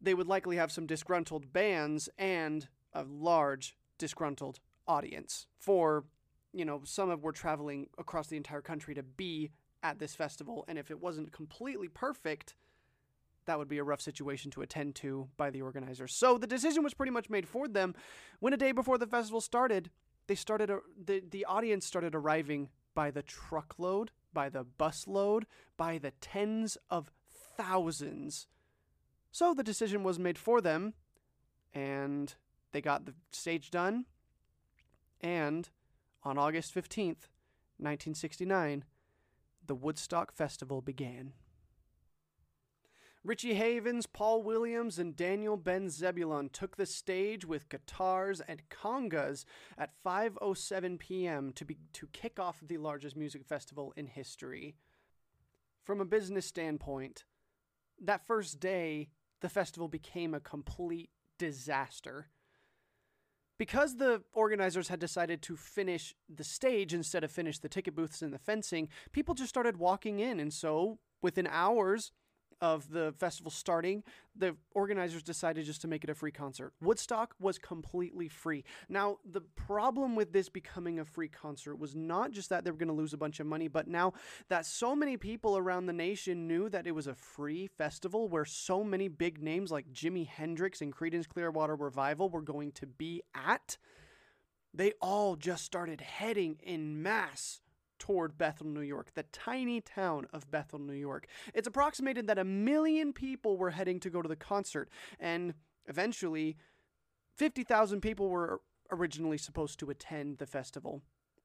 they 0.01 0.15
would 0.15 0.27
likely 0.27 0.57
have 0.57 0.73
some 0.73 0.87
disgruntled 0.87 1.53
bands 1.53 2.09
and 2.19 2.67
a 2.93 3.05
large 3.05 3.77
disgruntled 3.97 4.59
audience 4.89 5.47
for 5.57 6.05
you 6.53 6.65
know, 6.65 6.83
some 6.85 7.11
of 7.11 7.23
were 7.23 7.33
traveling 7.33 7.89
across 7.99 8.29
the 8.29 8.37
entire 8.37 8.61
country 8.61 8.95
to 8.95 9.03
be 9.03 9.51
at 9.83 9.99
this 9.99 10.15
festival, 10.15 10.65
and 10.69 10.79
if 10.79 10.91
it 10.91 11.01
wasn't 11.01 11.33
completely 11.33 11.89
perfect, 11.89 12.55
that 13.47 13.59
would 13.59 13.69
be 13.69 13.79
a 13.79 13.85
rough 13.85 14.01
situation 14.01 14.51
to 14.53 14.63
attend 14.63 14.95
to 14.95 15.29
by 15.37 15.51
the 15.51 15.63
organizers. 15.63 16.15
So 16.15 16.39
the 16.39 16.47
decision 16.47 16.85
was 16.85 16.95
pretty 16.95 17.11
much 17.11 17.29
made 17.29 17.49
for 17.49 17.67
them. 17.67 17.95
When 18.39 18.53
a 18.53 18.57
day 18.57 18.73
before 18.73 18.99
the 18.99 19.07
festival 19.07 19.41
started, 19.41 19.91
they 20.29 20.37
started 20.37 20.71
a, 20.71 20.79
the 21.05 21.23
the 21.29 21.45
audience 21.45 21.85
started 21.85 22.15
arriving 22.15 22.69
by 22.95 23.11
the 23.11 23.23
truckload, 23.23 24.13
by 24.33 24.49
the 24.49 24.65
busload, 24.65 25.45
by 25.77 25.99
the 25.99 26.13
tens 26.21 26.79
of 26.91 27.11
thousands. 27.57 28.47
So 29.33 29.55
the 29.55 29.65
decision 29.65 30.05
was 30.05 30.19
made 30.19 30.39
for 30.39 30.61
them, 30.61 30.95
and 31.75 32.35
they 32.73 32.81
got 32.81 33.07
the 33.07 33.15
stage 33.31 33.71
done, 33.71 34.05
and 35.21 35.69
on 36.23 36.39
August 36.39 36.75
15th, 36.75 37.29
1969, 37.79 38.85
the 39.67 39.75
Woodstock 39.75 40.33
Festival 40.33 40.81
began. 40.81 41.33
Richie 43.25 43.55
Havens, 43.55 44.07
Paul 44.07 44.43
Williams, 44.43 44.99
and 44.99 45.15
Daniel 45.15 45.57
Ben 45.57 45.89
Zebulon 45.89 46.49
took 46.49 46.77
the 46.77 46.87
stage 46.87 47.45
with 47.45 47.69
guitars 47.69 48.41
and 48.41 48.69
congas 48.69 49.45
at 49.79 49.93
5:07 50.05 50.99
p.m. 50.99 51.53
to 51.53 51.65
be 51.65 51.79
to 51.93 52.09
kick 52.09 52.41
off 52.41 52.61
the 52.61 52.79
largest 52.79 53.17
music 53.17 53.45
festival 53.45 53.93
in 53.97 54.09
history. 54.09 54.75
From 55.85 56.01
a 56.01 56.05
business 56.05 56.47
standpoint, 56.47 57.25
that 58.01 58.27
first 58.27 58.59
day, 58.59 59.11
the 59.41 59.49
festival 59.49 59.87
became 59.87 60.35
a 60.35 60.41
complete 60.41 61.11
disaster. 61.39 62.29
Because 63.59 63.97
the 63.97 64.23
organizers 64.33 64.89
had 64.89 64.99
decided 64.99 65.43
to 65.43 65.57
finish 65.57 66.15
the 66.29 66.45
stage 66.45 66.95
instead 66.95 67.23
of 67.23 67.31
finish 67.31 67.59
the 67.59 67.69
ticket 67.69 67.95
booths 67.95 68.23
and 68.23 68.33
the 68.33 68.39
fencing, 68.39 68.89
people 69.13 69.35
just 69.35 69.51
started 69.51 69.77
walking 69.77 70.21
in. 70.21 70.41
And 70.41 70.53
so, 70.53 70.99
within 71.21 71.47
hours, 71.47 72.13
of 72.63 72.89
the 72.91 73.13
festival 73.19 73.51
starting, 73.51 74.05
the 74.37 74.57
organizers 74.73 75.23
decided 75.23 75.67
just 75.67 75.83
to 75.83 75.89
make 75.89 76.05
it 76.05 76.11
a 76.11 76.15
free 76.15 76.31
concert. 76.31 76.73
Woodstock 76.81 77.35
was 77.41 77.59
completely 77.59 78.29
free. 78.29 78.65
Now, 78.89 79.19
the 79.31 79.41
problem 79.41 80.15
with 80.15 80.33
this 80.33 80.49
becoming 80.49 81.01
a 81.01 81.05
free 81.05 81.29
concert 81.29 81.77
was 81.77 81.97
not 81.97 82.31
just 82.31 82.49
that 82.51 82.65
they 82.65 82.71
were 82.71 82.79
going 82.79 82.87
to 82.87 82.95
lose 82.95 83.13
a 83.13 83.19
bunch 83.19 83.41
of 83.41 83.47
money, 83.47 83.67
but 83.67 83.89
now 83.89 84.13
that 84.49 84.65
so 84.65 84.95
many 84.95 85.17
people 85.17 85.59
around 85.59 85.87
the 85.87 85.93
nation 85.93 86.47
knew 86.47 86.69
that 86.69 86.87
it 86.87 86.93
was 86.93 87.09
a 87.09 87.15
free 87.15 87.67
festival 87.67 88.29
where 88.29 88.45
so 88.45 88.85
many 88.85 89.09
big 89.09 89.43
names 89.43 89.73
like 89.73 89.93
Jimi 89.93 90.29
Hendrix 90.29 90.81
and 90.81 90.95
Creedence 90.95 91.29
Clearwater 91.29 91.75
Revival 91.75 92.31
were 92.31 92.43
going 92.43 92.71
to 92.73 92.87
be 92.87 93.23
at, 93.35 93.77
they 94.73 94.93
all 95.03 95.35
just 95.35 95.65
started 95.65 96.01
heading 96.01 96.61
in 96.63 97.03
mass 97.03 97.61
toward 98.03 98.37
Bethel, 98.37 98.67
New 98.67 98.81
York, 98.81 99.15
the 99.15 99.23
tiny 99.31 99.81
town 99.81 100.27
of 100.33 100.51
Bethel, 100.51 100.81
New 100.81 100.93
York. 100.93 101.29
It's 101.55 101.69
approximated 101.69 102.27
that 102.27 102.37
a 102.37 102.43
million 102.43 103.13
people 103.13 103.57
were 103.57 103.71
heading 103.71 104.01
to 104.01 104.11
go 104.11 104.21
to 104.21 104.29
the 104.29 104.35
concert, 104.35 104.89
and 105.21 105.55
eventually, 105.87 106.57
50,000 107.37 108.01
people 108.01 108.29
were 108.29 108.61
originally 108.91 109.39
supposed 109.39 109.79
to 109.79 109.89
attend 109.89 110.39
the 110.39 110.47
festival. 110.47 111.03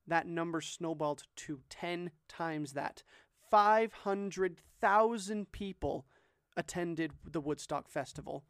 That 0.07 0.25
number 0.25 0.59
snowballed 0.59 1.25
to 1.35 1.59
10 1.69 2.09
times 2.27 2.73
that. 2.73 3.03
500,000 3.51 5.51
people 5.51 6.07
attended 6.55 7.11
the 7.23 7.39
Woodstock 7.39 7.87
Festival. 7.87 8.45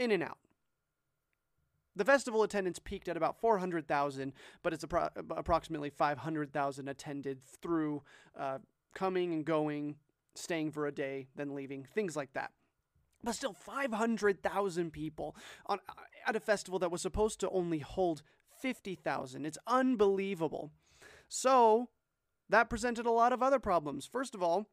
In 0.00 0.10
and 0.10 0.24
out. 0.24 0.38
The 1.96 2.04
festival 2.04 2.42
attendance 2.42 2.78
peaked 2.78 3.08
at 3.08 3.16
about 3.16 3.40
400,000, 3.40 4.32
but 4.62 4.74
it's 4.74 4.84
appro- 4.84 5.10
approximately 5.30 5.88
500,000 5.88 6.88
attended 6.88 7.42
through 7.62 8.02
uh, 8.38 8.58
coming 8.94 9.32
and 9.32 9.44
going, 9.44 9.96
staying 10.34 10.72
for 10.72 10.86
a 10.86 10.92
day, 10.92 11.28
then 11.34 11.54
leaving, 11.54 11.86
things 11.94 12.14
like 12.14 12.34
that. 12.34 12.52
But 13.24 13.34
still, 13.34 13.54
500,000 13.54 14.92
people 14.92 15.34
on, 15.64 15.80
at 16.26 16.36
a 16.36 16.40
festival 16.40 16.78
that 16.80 16.90
was 16.90 17.00
supposed 17.00 17.40
to 17.40 17.50
only 17.50 17.78
hold 17.78 18.22
50,000. 18.60 19.46
It's 19.46 19.58
unbelievable. 19.66 20.70
So, 21.28 21.88
that 22.48 22.70
presented 22.70 23.06
a 23.06 23.10
lot 23.10 23.32
of 23.32 23.42
other 23.42 23.58
problems. 23.58 24.06
First 24.06 24.34
of 24.34 24.42
all, 24.42 24.68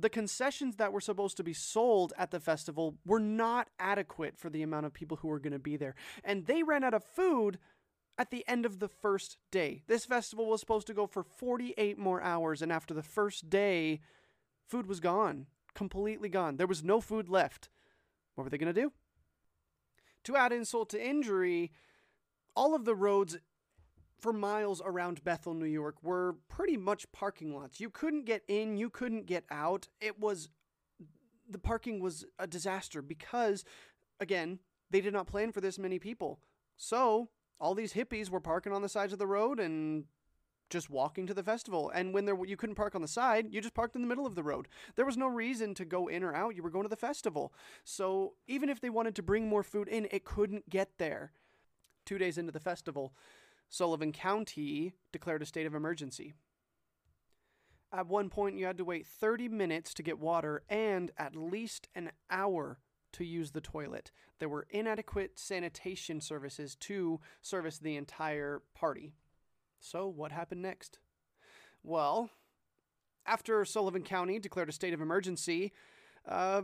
the 0.00 0.10
concessions 0.10 0.76
that 0.76 0.92
were 0.92 1.00
supposed 1.00 1.36
to 1.36 1.44
be 1.44 1.52
sold 1.52 2.12
at 2.16 2.30
the 2.30 2.40
festival 2.40 2.96
were 3.04 3.20
not 3.20 3.68
adequate 3.78 4.36
for 4.36 4.50
the 4.50 4.62
amount 4.62 4.86
of 4.86 4.92
people 4.92 5.18
who 5.18 5.28
were 5.28 5.38
going 5.38 5.52
to 5.52 5.58
be 5.58 5.76
there. 5.76 5.94
And 6.24 6.46
they 6.46 6.62
ran 6.62 6.84
out 6.84 6.94
of 6.94 7.04
food 7.04 7.58
at 8.18 8.30
the 8.30 8.46
end 8.46 8.66
of 8.66 8.78
the 8.78 8.88
first 8.88 9.38
day. 9.50 9.82
This 9.86 10.04
festival 10.04 10.46
was 10.46 10.60
supposed 10.60 10.86
to 10.88 10.94
go 10.94 11.06
for 11.06 11.22
48 11.22 11.98
more 11.98 12.22
hours, 12.22 12.62
and 12.62 12.70
after 12.70 12.92
the 12.92 13.02
first 13.02 13.48
day, 13.48 14.00
food 14.68 14.86
was 14.86 15.00
gone. 15.00 15.46
Completely 15.74 16.28
gone. 16.28 16.56
There 16.56 16.66
was 16.66 16.84
no 16.84 17.00
food 17.00 17.28
left. 17.28 17.70
What 18.34 18.44
were 18.44 18.50
they 18.50 18.58
going 18.58 18.74
to 18.74 18.80
do? 18.80 18.92
To 20.24 20.36
add 20.36 20.52
insult 20.52 20.90
to 20.90 21.02
injury, 21.02 21.72
all 22.54 22.74
of 22.74 22.84
the 22.84 22.94
roads 22.94 23.38
for 24.20 24.32
miles 24.32 24.82
around 24.84 25.24
Bethel, 25.24 25.54
New 25.54 25.66
York, 25.66 25.96
were 26.02 26.36
pretty 26.48 26.76
much 26.76 27.10
parking 27.12 27.54
lots. 27.54 27.80
You 27.80 27.90
couldn't 27.90 28.26
get 28.26 28.42
in, 28.48 28.76
you 28.76 28.90
couldn't 28.90 29.26
get 29.26 29.44
out. 29.50 29.88
It 30.00 30.18
was 30.18 30.48
the 31.48 31.58
parking 31.58 32.00
was 32.00 32.24
a 32.38 32.46
disaster 32.46 33.02
because, 33.02 33.64
again, 34.20 34.60
they 34.90 35.00
did 35.00 35.12
not 35.12 35.26
plan 35.26 35.52
for 35.52 35.60
this 35.60 35.78
many 35.78 35.98
people. 35.98 36.40
So 36.76 37.28
all 37.58 37.74
these 37.74 37.92
hippies 37.92 38.30
were 38.30 38.40
parking 38.40 38.72
on 38.72 38.82
the 38.82 38.88
sides 38.88 39.12
of 39.12 39.18
the 39.18 39.26
road 39.26 39.60
and 39.60 40.04
just 40.70 40.88
walking 40.88 41.26
to 41.26 41.34
the 41.34 41.42
festival. 41.42 41.90
And 41.90 42.14
when 42.14 42.24
there 42.24 42.36
you 42.44 42.56
couldn't 42.56 42.76
park 42.76 42.94
on 42.94 43.02
the 43.02 43.08
side, 43.08 43.48
you 43.50 43.60
just 43.60 43.74
parked 43.74 43.96
in 43.96 44.02
the 44.02 44.08
middle 44.08 44.26
of 44.26 44.36
the 44.36 44.42
road. 44.42 44.68
There 44.96 45.04
was 45.04 45.16
no 45.16 45.26
reason 45.26 45.74
to 45.74 45.84
go 45.84 46.06
in 46.06 46.22
or 46.22 46.34
out. 46.34 46.54
You 46.54 46.62
were 46.62 46.70
going 46.70 46.84
to 46.84 46.88
the 46.88 46.96
festival. 46.96 47.52
So 47.84 48.34
even 48.46 48.68
if 48.68 48.80
they 48.80 48.90
wanted 48.90 49.16
to 49.16 49.22
bring 49.22 49.48
more 49.48 49.64
food 49.64 49.88
in, 49.88 50.06
it 50.10 50.24
couldn't 50.24 50.70
get 50.70 50.90
there. 50.98 51.32
Two 52.06 52.18
days 52.18 52.38
into 52.38 52.52
the 52.52 52.60
festival, 52.60 53.12
Sullivan 53.70 54.12
County 54.12 54.94
declared 55.12 55.42
a 55.42 55.46
state 55.46 55.64
of 55.64 55.76
emergency. 55.76 56.34
At 57.92 58.08
one 58.08 58.28
point, 58.28 58.56
you 58.56 58.66
had 58.66 58.78
to 58.78 58.84
wait 58.84 59.06
30 59.06 59.48
minutes 59.48 59.94
to 59.94 60.02
get 60.02 60.18
water 60.18 60.62
and 60.68 61.12
at 61.16 61.36
least 61.36 61.88
an 61.94 62.10
hour 62.30 62.78
to 63.12 63.24
use 63.24 63.52
the 63.52 63.60
toilet. 63.60 64.10
There 64.40 64.48
were 64.48 64.66
inadequate 64.70 65.38
sanitation 65.38 66.20
services 66.20 66.74
to 66.76 67.20
service 67.42 67.78
the 67.78 67.96
entire 67.96 68.62
party. 68.74 69.12
So, 69.78 70.08
what 70.08 70.32
happened 70.32 70.62
next? 70.62 70.98
Well, 71.82 72.30
after 73.24 73.64
Sullivan 73.64 74.02
County 74.02 74.38
declared 74.40 74.68
a 74.68 74.72
state 74.72 74.94
of 74.94 75.00
emergency, 75.00 75.72
uh, 76.28 76.62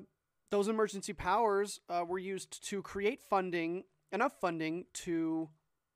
those 0.50 0.68
emergency 0.68 1.12
powers 1.12 1.80
uh, 1.88 2.04
were 2.06 2.18
used 2.18 2.66
to 2.68 2.82
create 2.82 3.22
funding, 3.22 3.84
enough 4.12 4.40
funding 4.40 4.86
to 4.92 5.48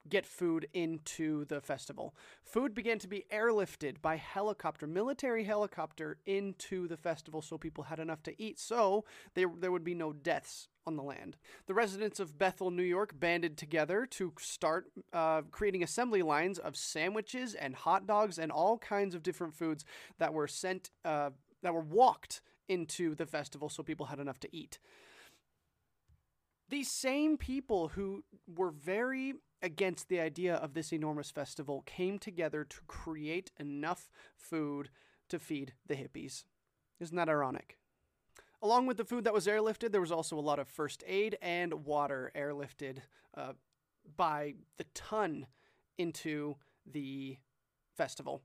get 0.08 0.26
food 0.26 0.66
into 0.72 1.44
the 1.46 1.60
festival. 1.60 2.14
Food 2.42 2.74
began 2.74 2.98
to 2.98 3.08
be 3.08 3.26
airlifted 3.32 4.00
by 4.00 4.16
helicopter, 4.16 4.86
military 4.86 5.44
helicopter, 5.44 6.18
into 6.26 6.88
the 6.88 6.96
festival 6.96 7.42
so 7.42 7.58
people 7.58 7.84
had 7.84 7.98
enough 7.98 8.22
to 8.22 8.42
eat, 8.42 8.58
so 8.58 9.04
there, 9.34 9.50
there 9.58 9.72
would 9.72 9.84
be 9.84 9.94
no 9.94 10.12
deaths 10.12 10.68
on 10.86 10.96
the 10.96 11.02
land. 11.02 11.36
The 11.66 11.74
residents 11.74 12.18
of 12.18 12.38
Bethel, 12.38 12.70
New 12.70 12.82
York 12.82 13.18
banded 13.18 13.56
together 13.56 14.06
to 14.12 14.32
start 14.38 14.86
uh, 15.12 15.42
creating 15.50 15.82
assembly 15.82 16.22
lines 16.22 16.58
of 16.58 16.76
sandwiches 16.76 17.54
and 17.54 17.74
hot 17.74 18.06
dogs 18.06 18.38
and 18.38 18.50
all 18.50 18.78
kinds 18.78 19.14
of 19.14 19.22
different 19.22 19.54
foods 19.54 19.84
that 20.18 20.32
were 20.32 20.48
sent, 20.48 20.90
uh, 21.04 21.30
that 21.62 21.74
were 21.74 21.80
walked 21.80 22.40
into 22.68 23.14
the 23.14 23.26
festival 23.26 23.68
so 23.68 23.82
people 23.82 24.06
had 24.06 24.20
enough 24.20 24.40
to 24.40 24.56
eat. 24.56 24.78
These 26.70 26.90
same 26.90 27.36
people 27.36 27.88
who 27.88 28.22
were 28.46 28.70
very 28.70 29.34
against 29.62 30.08
the 30.08 30.20
idea 30.20 30.54
of 30.54 30.74
this 30.74 30.92
enormous 30.92 31.30
festival 31.30 31.82
came 31.86 32.18
together 32.18 32.64
to 32.64 32.80
create 32.86 33.50
enough 33.58 34.10
food 34.36 34.90
to 35.28 35.38
feed 35.38 35.74
the 35.86 35.94
hippies. 35.94 36.44
Isn't 36.98 37.16
that 37.16 37.28
ironic? 37.28 37.78
Along 38.62 38.86
with 38.86 38.98
the 38.98 39.04
food 39.04 39.24
that 39.24 39.32
was 39.32 39.46
airlifted, 39.46 39.92
there 39.92 40.00
was 40.00 40.12
also 40.12 40.38
a 40.38 40.40
lot 40.40 40.58
of 40.58 40.68
first 40.68 41.02
aid 41.06 41.38
and 41.40 41.84
water 41.84 42.30
airlifted 42.36 42.98
uh, 43.36 43.52
by 44.16 44.54
the 44.76 44.84
ton 44.94 45.46
into 45.96 46.56
the 46.84 47.38
festival. 47.96 48.42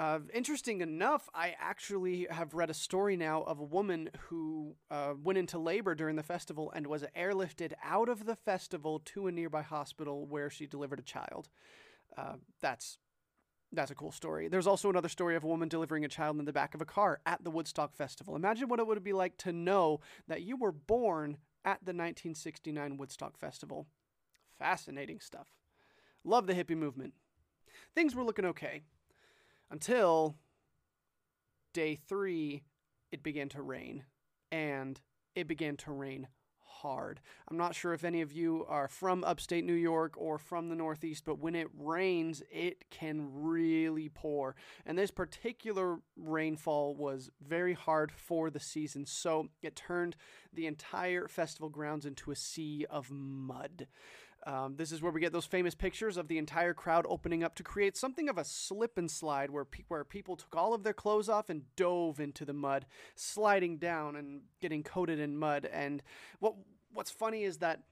Uh, 0.00 0.20
interesting 0.32 0.80
enough, 0.80 1.28
I 1.34 1.54
actually 1.60 2.26
have 2.30 2.54
read 2.54 2.70
a 2.70 2.74
story 2.74 3.18
now 3.18 3.42
of 3.42 3.58
a 3.58 3.64
woman 3.64 4.08
who 4.28 4.74
uh, 4.90 5.12
went 5.22 5.38
into 5.38 5.58
labor 5.58 5.94
during 5.94 6.16
the 6.16 6.22
festival 6.22 6.72
and 6.74 6.86
was 6.86 7.04
airlifted 7.14 7.74
out 7.84 8.08
of 8.08 8.24
the 8.24 8.34
festival 8.34 9.02
to 9.04 9.26
a 9.26 9.30
nearby 9.30 9.60
hospital 9.60 10.24
where 10.24 10.48
she 10.48 10.66
delivered 10.66 11.00
a 11.00 11.02
child. 11.02 11.50
Uh, 12.16 12.36
that's 12.62 12.96
that's 13.72 13.90
a 13.90 13.94
cool 13.94 14.10
story. 14.10 14.48
There's 14.48 14.66
also 14.66 14.88
another 14.88 15.10
story 15.10 15.36
of 15.36 15.44
a 15.44 15.48
woman 15.48 15.68
delivering 15.68 16.06
a 16.06 16.08
child 16.08 16.38
in 16.38 16.46
the 16.46 16.52
back 16.52 16.74
of 16.74 16.80
a 16.80 16.86
car 16.86 17.20
at 17.26 17.44
the 17.44 17.50
Woodstock 17.50 17.94
Festival. 17.94 18.34
Imagine 18.34 18.70
what 18.70 18.80
it 18.80 18.86
would 18.86 19.04
be 19.04 19.12
like 19.12 19.36
to 19.36 19.52
know 19.52 20.00
that 20.28 20.40
you 20.40 20.56
were 20.56 20.72
born 20.72 21.36
at 21.62 21.80
the 21.84 21.92
1969 21.92 22.96
Woodstock 22.96 23.36
Festival. 23.36 23.86
Fascinating 24.58 25.20
stuff. 25.20 25.48
Love 26.24 26.46
the 26.46 26.54
hippie 26.54 26.74
movement. 26.74 27.12
Things 27.94 28.14
were 28.14 28.24
looking 28.24 28.46
okay 28.46 28.84
until 29.70 30.36
day 31.72 31.96
three, 31.96 32.62
it 33.12 33.22
began 33.22 33.48
to 33.50 33.62
rain. 33.62 34.04
And 34.52 35.00
it 35.34 35.46
began 35.46 35.76
to 35.78 35.92
rain 35.92 36.26
hard. 36.80 37.20
I'm 37.48 37.56
not 37.56 37.74
sure 37.74 37.92
if 37.92 38.04
any 38.04 38.22
of 38.22 38.32
you 38.32 38.64
are 38.68 38.88
from 38.88 39.22
upstate 39.24 39.64
New 39.64 39.74
York 39.74 40.14
or 40.16 40.38
from 40.38 40.68
the 40.68 40.74
Northeast, 40.74 41.24
but 41.26 41.38
when 41.38 41.54
it 41.54 41.68
rains, 41.76 42.42
it 42.50 42.84
can 42.90 43.28
really 43.32 44.08
pour. 44.08 44.54
And 44.86 44.96
this 44.98 45.10
particular 45.10 45.98
rainfall 46.16 46.94
was 46.94 47.30
very 47.46 47.74
hard 47.74 48.10
for 48.12 48.50
the 48.50 48.60
season, 48.60 49.04
so 49.04 49.48
it 49.62 49.76
turned 49.76 50.16
the 50.52 50.66
entire 50.66 51.28
festival 51.28 51.68
grounds 51.68 52.06
into 52.06 52.30
a 52.30 52.36
sea 52.36 52.86
of 52.88 53.10
mud. 53.10 53.86
Um, 54.46 54.76
this 54.76 54.90
is 54.90 55.02
where 55.02 55.12
we 55.12 55.20
get 55.20 55.32
those 55.32 55.44
famous 55.44 55.74
pictures 55.74 56.16
of 56.16 56.28
the 56.28 56.38
entire 56.38 56.72
crowd 56.72 57.04
opening 57.08 57.44
up 57.44 57.54
to 57.56 57.62
create 57.62 57.96
something 57.96 58.28
of 58.28 58.38
a 58.38 58.44
slip 58.44 58.96
and 58.96 59.10
slide 59.10 59.50
where, 59.50 59.66
pe- 59.66 59.84
where 59.88 60.04
people 60.04 60.36
took 60.36 60.56
all 60.56 60.72
of 60.72 60.82
their 60.82 60.94
clothes 60.94 61.28
off 61.28 61.50
and 61.50 61.62
dove 61.76 62.20
into 62.20 62.44
the 62.44 62.54
mud, 62.54 62.86
sliding 63.14 63.76
down 63.76 64.16
and 64.16 64.42
getting 64.60 64.82
coated 64.82 65.20
in 65.20 65.36
mud. 65.36 65.68
And 65.70 66.02
what 66.38 66.54
what's 66.92 67.10
funny 67.10 67.44
is 67.44 67.58
that 67.58 67.82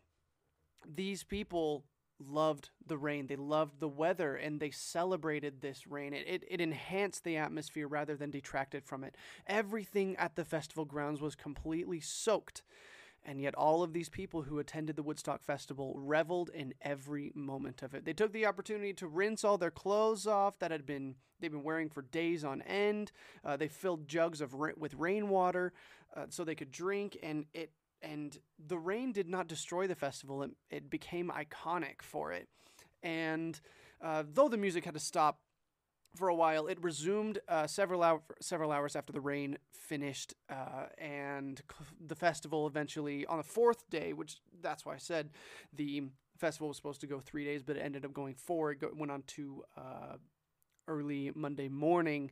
these 0.87 1.23
people 1.23 1.85
loved 2.21 2.71
the 2.87 2.99
rain. 2.99 3.27
They 3.27 3.37
loved 3.37 3.81
the 3.81 3.89
weather 3.89 4.35
and 4.35 4.59
they 4.59 4.71
celebrated 4.71 5.61
this 5.61 5.87
rain. 5.87 6.13
It, 6.13 6.27
it, 6.27 6.45
it, 6.49 6.61
enhanced 6.61 7.25
the 7.25 7.37
atmosphere 7.37 7.87
rather 7.87 8.17
than 8.17 8.31
detracted 8.31 8.85
from 8.85 9.05
it. 9.05 9.17
Everything 9.47 10.17
at 10.17 10.35
the 10.35 10.45
festival 10.45 10.85
grounds 10.85 11.21
was 11.21 11.37
completely 11.37 12.01
soaked. 12.01 12.63
And 13.25 13.41
yet, 13.41 13.55
all 13.55 13.83
of 13.83 13.93
these 13.93 14.09
people 14.09 14.43
who 14.43 14.59
attended 14.59 14.97
the 14.97 15.03
Woodstock 15.03 15.43
Festival 15.43 15.95
reveled 15.99 16.51
in 16.55 16.73
every 16.81 17.31
moment 17.35 17.83
of 17.83 17.95
it. 17.95 18.05
They 18.05 18.15
took 18.15 18.33
the 18.33 18.47
opportunity 18.47 18.95
to 18.95 19.07
rinse 19.07 19.45
all 19.45 19.59
their 19.59 19.71
clothes 19.71 20.27
off 20.27 20.59
that 20.61 20.71
had 20.71 20.87
been 20.87 21.17
they've 21.41 21.53
been 21.53 21.63
wearing 21.63 21.91
for 21.91 22.03
days 22.03 22.45
on 22.45 22.63
end. 22.63 23.13
Uh, 23.45 23.57
they 23.57 23.69
filled 23.69 24.09
jugs 24.09 24.41
of 24.41 24.55
with 24.55 24.95
rainwater 24.95 25.73
uh, 26.17 26.27
so 26.31 26.43
they 26.43 26.55
could 26.55 26.73
drink, 26.73 27.19
and 27.23 27.47
it 27.53 27.73
and 28.01 28.39
the 28.65 28.79
rain 28.79 29.13
did 29.13 29.29
not 29.29 29.49
destroy 29.49 29.87
the 29.87 29.95
festival. 29.95 30.43
It, 30.43 30.53
it 30.71 30.91
became 30.91 31.31
iconic 31.31 32.01
for 32.01 32.33
it. 32.33 32.49
And 33.03 33.61
uh, 34.01 34.25
though 34.33 34.49
the 34.49 34.57
music 34.57 34.85
had 34.85 34.95
to 34.95 35.01
stop 35.01 35.41
for 36.19 36.29
a 36.29 36.35
while. 36.35 36.67
It 36.67 36.83
resumed 36.83 37.39
uh, 37.49 37.67
several 37.67 38.03
hour, 38.03 38.21
several 38.41 38.73
hours 38.73 38.97
after 38.97 39.13
the 39.13 39.21
rain 39.21 39.59
finished, 39.73 40.35
uh, 40.51 40.87
and 40.99 41.61
the 42.05 42.15
festival 42.15 42.67
eventually 42.67 43.25
on 43.27 43.39
the 43.39 43.45
fourth 43.45 43.89
day, 43.89 44.13
which 44.13 44.39
that's 44.61 44.85
why 44.85 44.95
I 44.95 44.99
said 44.99 45.31
the 45.73 46.03
festival 46.37 46.69
was 46.69 46.77
supposed 46.77 47.01
to 47.01 47.07
go 47.07 47.21
three 47.21 47.45
days, 47.45 47.63
but 47.63 47.77
it 47.77 47.81
ended 47.81 48.05
up 48.05 48.13
going 48.13 48.35
four. 48.35 48.73
It 48.73 48.81
go, 48.81 48.91
went 48.95 49.13
on 49.13 49.23
to 49.29 49.65
uh, 49.77 50.17
early 50.87 51.33
Monday 51.35 51.69
morning. 51.69 52.31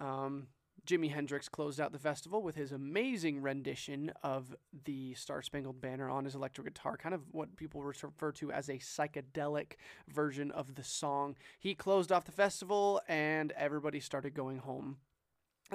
Um, 0.00 0.46
Jimi 0.86 1.10
Hendrix 1.12 1.48
closed 1.48 1.80
out 1.80 1.92
the 1.92 1.98
festival 1.98 2.42
with 2.42 2.54
his 2.54 2.72
amazing 2.72 3.42
rendition 3.42 4.12
of 4.22 4.54
the 4.84 5.14
Star 5.14 5.42
Spangled 5.42 5.80
Banner 5.80 6.08
on 6.08 6.24
his 6.24 6.34
electric 6.34 6.68
guitar, 6.68 6.96
kind 6.96 7.14
of 7.14 7.22
what 7.32 7.56
people 7.56 7.82
refer 7.82 8.32
to 8.32 8.52
as 8.52 8.68
a 8.68 8.74
psychedelic 8.74 9.72
version 10.08 10.50
of 10.50 10.76
the 10.76 10.84
song. 10.84 11.36
He 11.58 11.74
closed 11.74 12.12
off 12.12 12.24
the 12.24 12.32
festival 12.32 13.00
and 13.08 13.52
everybody 13.52 14.00
started 14.00 14.34
going 14.34 14.58
home. 14.58 14.98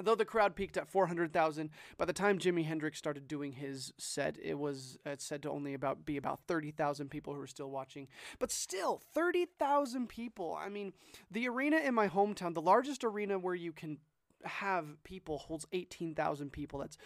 Though 0.00 0.14
the 0.14 0.24
crowd 0.24 0.56
peaked 0.56 0.78
at 0.78 0.88
400,000, 0.88 1.68
by 1.98 2.06
the 2.06 2.14
time 2.14 2.38
Jimi 2.38 2.64
Hendrix 2.64 2.96
started 2.96 3.28
doing 3.28 3.52
his 3.52 3.92
set, 3.98 4.38
it 4.42 4.58
was 4.58 4.96
it's 5.04 5.24
said 5.24 5.42
to 5.42 5.50
only 5.50 5.74
about 5.74 6.06
be 6.06 6.16
about 6.16 6.40
30,000 6.48 7.10
people 7.10 7.34
who 7.34 7.40
were 7.40 7.46
still 7.46 7.70
watching. 7.70 8.08
But 8.38 8.50
still, 8.50 9.02
30,000 9.12 10.08
people. 10.08 10.56
I 10.58 10.70
mean, 10.70 10.94
the 11.30 11.46
arena 11.46 11.76
in 11.76 11.94
my 11.94 12.08
hometown, 12.08 12.54
the 12.54 12.62
largest 12.62 13.04
arena 13.04 13.38
where 13.38 13.54
you 13.54 13.72
can 13.72 13.98
have 14.44 15.02
people 15.04 15.38
holds 15.38 15.66
18,000 15.72 16.50
people. 16.50 16.80
That's 16.80 16.98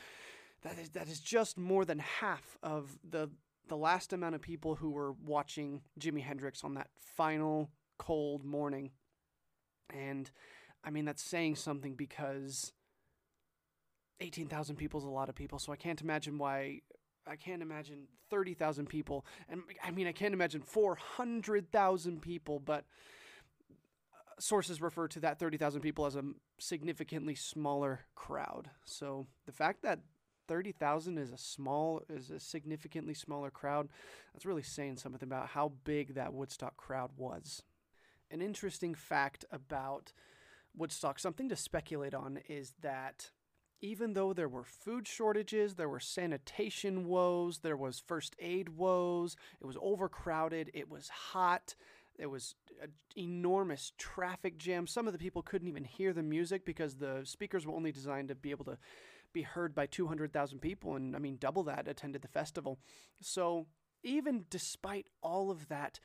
that 0.62 0.78
is 0.78 0.90
that 0.90 1.08
is 1.08 1.20
just 1.20 1.58
more 1.58 1.84
than 1.84 1.98
half 1.98 2.56
of 2.62 2.98
the 3.08 3.30
the 3.68 3.76
last 3.76 4.12
amount 4.12 4.34
of 4.34 4.40
people 4.40 4.76
who 4.76 4.90
were 4.90 5.12
watching 5.12 5.82
Jimi 5.98 6.22
Hendrix 6.22 6.62
on 6.62 6.74
that 6.74 6.88
final 6.98 7.70
cold 7.98 8.44
morning. 8.44 8.90
And 9.90 10.30
I 10.84 10.90
mean 10.90 11.04
that's 11.04 11.22
saying 11.22 11.56
something 11.56 11.94
because 11.94 12.72
18,000 14.20 14.76
people 14.76 14.98
is 14.98 15.04
a 15.04 15.10
lot 15.10 15.28
of 15.28 15.34
people, 15.34 15.58
so 15.58 15.72
I 15.72 15.76
can't 15.76 16.00
imagine 16.00 16.38
why 16.38 16.80
I 17.26 17.36
can't 17.36 17.60
imagine 17.60 18.06
30,000 18.30 18.86
people 18.86 19.24
and 19.48 19.62
I 19.84 19.90
mean 19.90 20.06
I 20.06 20.12
can't 20.12 20.34
imagine 20.34 20.62
400,000 20.62 22.22
people, 22.22 22.60
but 22.60 22.84
sources 24.38 24.80
refer 24.80 25.08
to 25.08 25.20
that 25.20 25.38
30,000 25.38 25.80
people 25.80 26.06
as 26.06 26.16
a 26.16 26.22
significantly 26.58 27.34
smaller 27.34 28.00
crowd. 28.14 28.70
So 28.84 29.26
the 29.46 29.52
fact 29.52 29.82
that 29.82 30.00
30,000 30.48 31.18
is 31.18 31.32
a 31.32 31.38
small 31.38 32.02
is 32.08 32.30
a 32.30 32.38
significantly 32.38 33.14
smaller 33.14 33.50
crowd, 33.50 33.88
that's 34.32 34.46
really 34.46 34.62
saying 34.62 34.96
something 34.96 35.22
about 35.22 35.48
how 35.48 35.72
big 35.84 36.14
that 36.14 36.32
Woodstock 36.32 36.76
crowd 36.76 37.10
was. 37.16 37.62
An 38.30 38.40
interesting 38.40 38.94
fact 38.94 39.44
about 39.50 40.12
Woodstock, 40.76 41.18
something 41.18 41.48
to 41.48 41.56
speculate 41.56 42.14
on 42.14 42.38
is 42.48 42.74
that 42.82 43.30
even 43.80 44.14
though 44.14 44.32
there 44.32 44.48
were 44.48 44.64
food 44.64 45.06
shortages, 45.06 45.74
there 45.74 45.88
were 45.88 46.00
sanitation 46.00 47.06
woes, 47.06 47.58
there 47.58 47.76
was 47.76 48.00
first 48.00 48.34
aid 48.38 48.70
woes, 48.70 49.36
it 49.60 49.66
was 49.66 49.76
overcrowded, 49.80 50.70
it 50.74 50.88
was 50.88 51.08
hot, 51.08 51.74
it 52.18 52.26
was 52.26 52.54
an 52.82 52.92
enormous 53.16 53.92
traffic 53.98 54.58
jam. 54.58 54.86
Some 54.86 55.06
of 55.06 55.12
the 55.12 55.18
people 55.18 55.42
couldn't 55.42 55.68
even 55.68 55.84
hear 55.84 56.12
the 56.12 56.22
music 56.22 56.64
because 56.64 56.96
the 56.96 57.20
speakers 57.24 57.66
were 57.66 57.74
only 57.74 57.92
designed 57.92 58.28
to 58.28 58.34
be 58.34 58.50
able 58.50 58.64
to 58.66 58.78
be 59.32 59.42
heard 59.42 59.74
by 59.74 59.86
200,000 59.86 60.60
people. 60.60 60.96
And 60.96 61.14
I 61.14 61.18
mean, 61.18 61.36
double 61.38 61.62
that 61.64 61.88
attended 61.88 62.22
the 62.22 62.28
festival. 62.28 62.78
So 63.20 63.66
even 64.02 64.46
despite 64.50 65.08
all 65.22 65.50
of 65.50 65.68
that, 65.68 66.00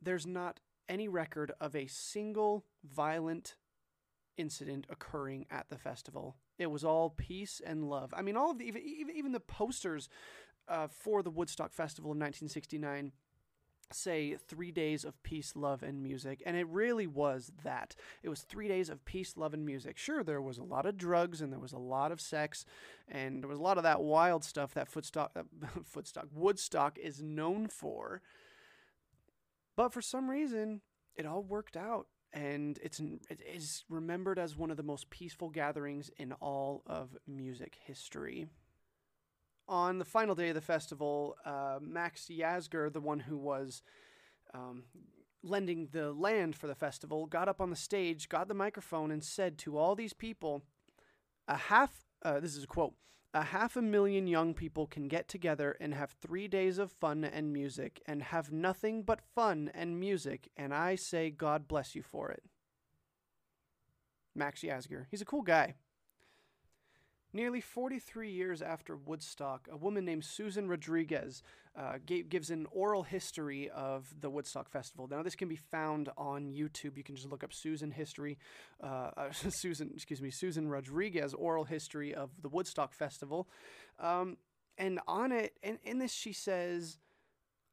there's 0.00 0.26
not 0.26 0.60
any 0.88 1.08
record 1.08 1.52
of 1.60 1.76
a 1.76 1.86
single 1.86 2.64
violent 2.84 3.56
incident 4.36 4.86
occurring 4.88 5.46
at 5.50 5.66
the 5.68 5.78
festival. 5.78 6.36
It 6.58 6.70
was 6.70 6.84
all 6.84 7.10
peace 7.10 7.60
and 7.64 7.88
love. 7.88 8.12
I 8.16 8.22
mean, 8.22 8.36
all 8.36 8.52
of 8.52 8.58
the 8.58 8.64
even 8.64 9.14
even 9.14 9.32
the 9.32 9.40
posters 9.40 10.08
uh, 10.68 10.88
for 10.88 11.22
the 11.22 11.30
Woodstock 11.30 11.72
Festival 11.72 12.10
of 12.10 12.16
1969 12.16 13.12
say 13.94 14.36
three 14.48 14.70
days 14.70 15.04
of 15.04 15.22
peace, 15.22 15.54
love, 15.54 15.82
and 15.82 16.02
music. 16.02 16.42
And 16.44 16.56
it 16.56 16.66
really 16.68 17.06
was 17.06 17.52
that. 17.64 17.94
It 18.22 18.28
was 18.28 18.42
three 18.42 18.68
days 18.68 18.88
of 18.88 19.04
peace, 19.04 19.36
love, 19.36 19.54
and 19.54 19.64
music. 19.64 19.98
Sure, 19.98 20.22
there 20.22 20.42
was 20.42 20.58
a 20.58 20.62
lot 20.62 20.86
of 20.86 20.96
drugs 20.96 21.40
and 21.40 21.52
there 21.52 21.60
was 21.60 21.72
a 21.72 21.78
lot 21.78 22.12
of 22.12 22.20
sex 22.20 22.64
and 23.08 23.42
there 23.42 23.48
was 23.48 23.58
a 23.58 23.62
lot 23.62 23.76
of 23.76 23.84
that 23.84 24.02
wild 24.02 24.44
stuff 24.44 24.74
that 24.74 24.90
Footstock, 24.90 25.30
uh, 25.36 25.42
Footstock, 25.84 26.26
Woodstock 26.32 26.98
is 26.98 27.22
known 27.22 27.68
for. 27.68 28.22
But 29.76 29.92
for 29.92 30.02
some 30.02 30.28
reason, 30.28 30.80
it 31.16 31.26
all 31.26 31.42
worked 31.42 31.76
out. 31.76 32.06
And 32.34 32.78
it's 32.82 32.98
it 32.98 33.42
is 33.54 33.84
remembered 33.90 34.38
as 34.38 34.56
one 34.56 34.70
of 34.70 34.78
the 34.78 34.82
most 34.82 35.10
peaceful 35.10 35.50
gatherings 35.50 36.10
in 36.16 36.32
all 36.32 36.82
of 36.86 37.14
music 37.26 37.76
history 37.84 38.46
on 39.72 39.98
the 39.98 40.04
final 40.04 40.34
day 40.34 40.50
of 40.50 40.54
the 40.54 40.60
festival, 40.60 41.34
uh, 41.46 41.78
Max 41.80 42.28
Yasgur, 42.30 42.92
the 42.92 43.00
one 43.00 43.20
who 43.20 43.38
was 43.38 43.82
um, 44.52 44.82
lending 45.42 45.88
the 45.92 46.12
land 46.12 46.54
for 46.54 46.66
the 46.66 46.74
festival, 46.74 47.24
got 47.24 47.48
up 47.48 47.58
on 47.58 47.70
the 47.70 47.76
stage, 47.76 48.28
got 48.28 48.48
the 48.48 48.54
microphone, 48.54 49.10
and 49.10 49.24
said 49.24 49.56
to 49.58 49.78
all 49.78 49.94
these 49.94 50.12
people, 50.12 50.62
"A 51.48 51.56
half. 51.56 52.04
Uh, 52.22 52.38
this 52.38 52.54
is 52.54 52.64
a 52.64 52.68
quote." 52.68 52.94
A 53.34 53.44
half 53.44 53.76
a 53.76 53.82
million 53.82 54.26
young 54.26 54.52
people 54.52 54.86
can 54.86 55.08
get 55.08 55.26
together 55.26 55.74
and 55.80 55.94
have 55.94 56.10
three 56.10 56.48
days 56.48 56.76
of 56.76 56.92
fun 56.92 57.24
and 57.24 57.50
music 57.50 58.02
and 58.04 58.22
have 58.24 58.52
nothing 58.52 59.04
but 59.04 59.22
fun 59.34 59.70
and 59.72 59.98
music, 59.98 60.50
and 60.54 60.74
I 60.74 60.96
say 60.96 61.30
God 61.30 61.66
bless 61.66 61.94
you 61.94 62.02
for 62.02 62.30
it. 62.30 62.42
Max 64.34 64.60
Yasgur. 64.60 65.06
He's 65.10 65.22
a 65.22 65.26
cool 65.26 65.40
guy. 65.40 65.76
Nearly 67.34 67.62
43 67.62 68.30
years 68.30 68.60
after 68.60 68.94
Woodstock, 68.94 69.66
a 69.72 69.76
woman 69.76 70.04
named 70.04 70.22
Susan 70.22 70.68
Rodriguez 70.68 71.42
uh, 71.74 71.94
gave, 72.04 72.28
gives 72.28 72.50
an 72.50 72.66
oral 72.70 73.04
history 73.04 73.70
of 73.70 74.12
the 74.20 74.28
Woodstock 74.28 74.68
Festival. 74.68 75.08
Now, 75.10 75.22
this 75.22 75.34
can 75.34 75.48
be 75.48 75.56
found 75.56 76.10
on 76.18 76.52
YouTube. 76.52 76.98
You 76.98 77.02
can 77.02 77.16
just 77.16 77.30
look 77.30 77.42
up 77.42 77.54
Susan 77.54 77.90
history, 77.90 78.36
uh, 78.82 79.10
uh, 79.16 79.32
Susan, 79.48 79.90
excuse 79.94 80.20
me, 80.20 80.30
Susan 80.30 80.68
Rodriguez 80.68 81.32
oral 81.32 81.64
history 81.64 82.14
of 82.14 82.30
the 82.42 82.50
Woodstock 82.50 82.92
Festival. 82.92 83.48
Um, 83.98 84.36
and 84.76 85.00
on 85.08 85.32
it, 85.32 85.56
in, 85.62 85.78
in 85.84 85.98
this, 85.98 86.12
she 86.12 86.34
says, 86.34 86.98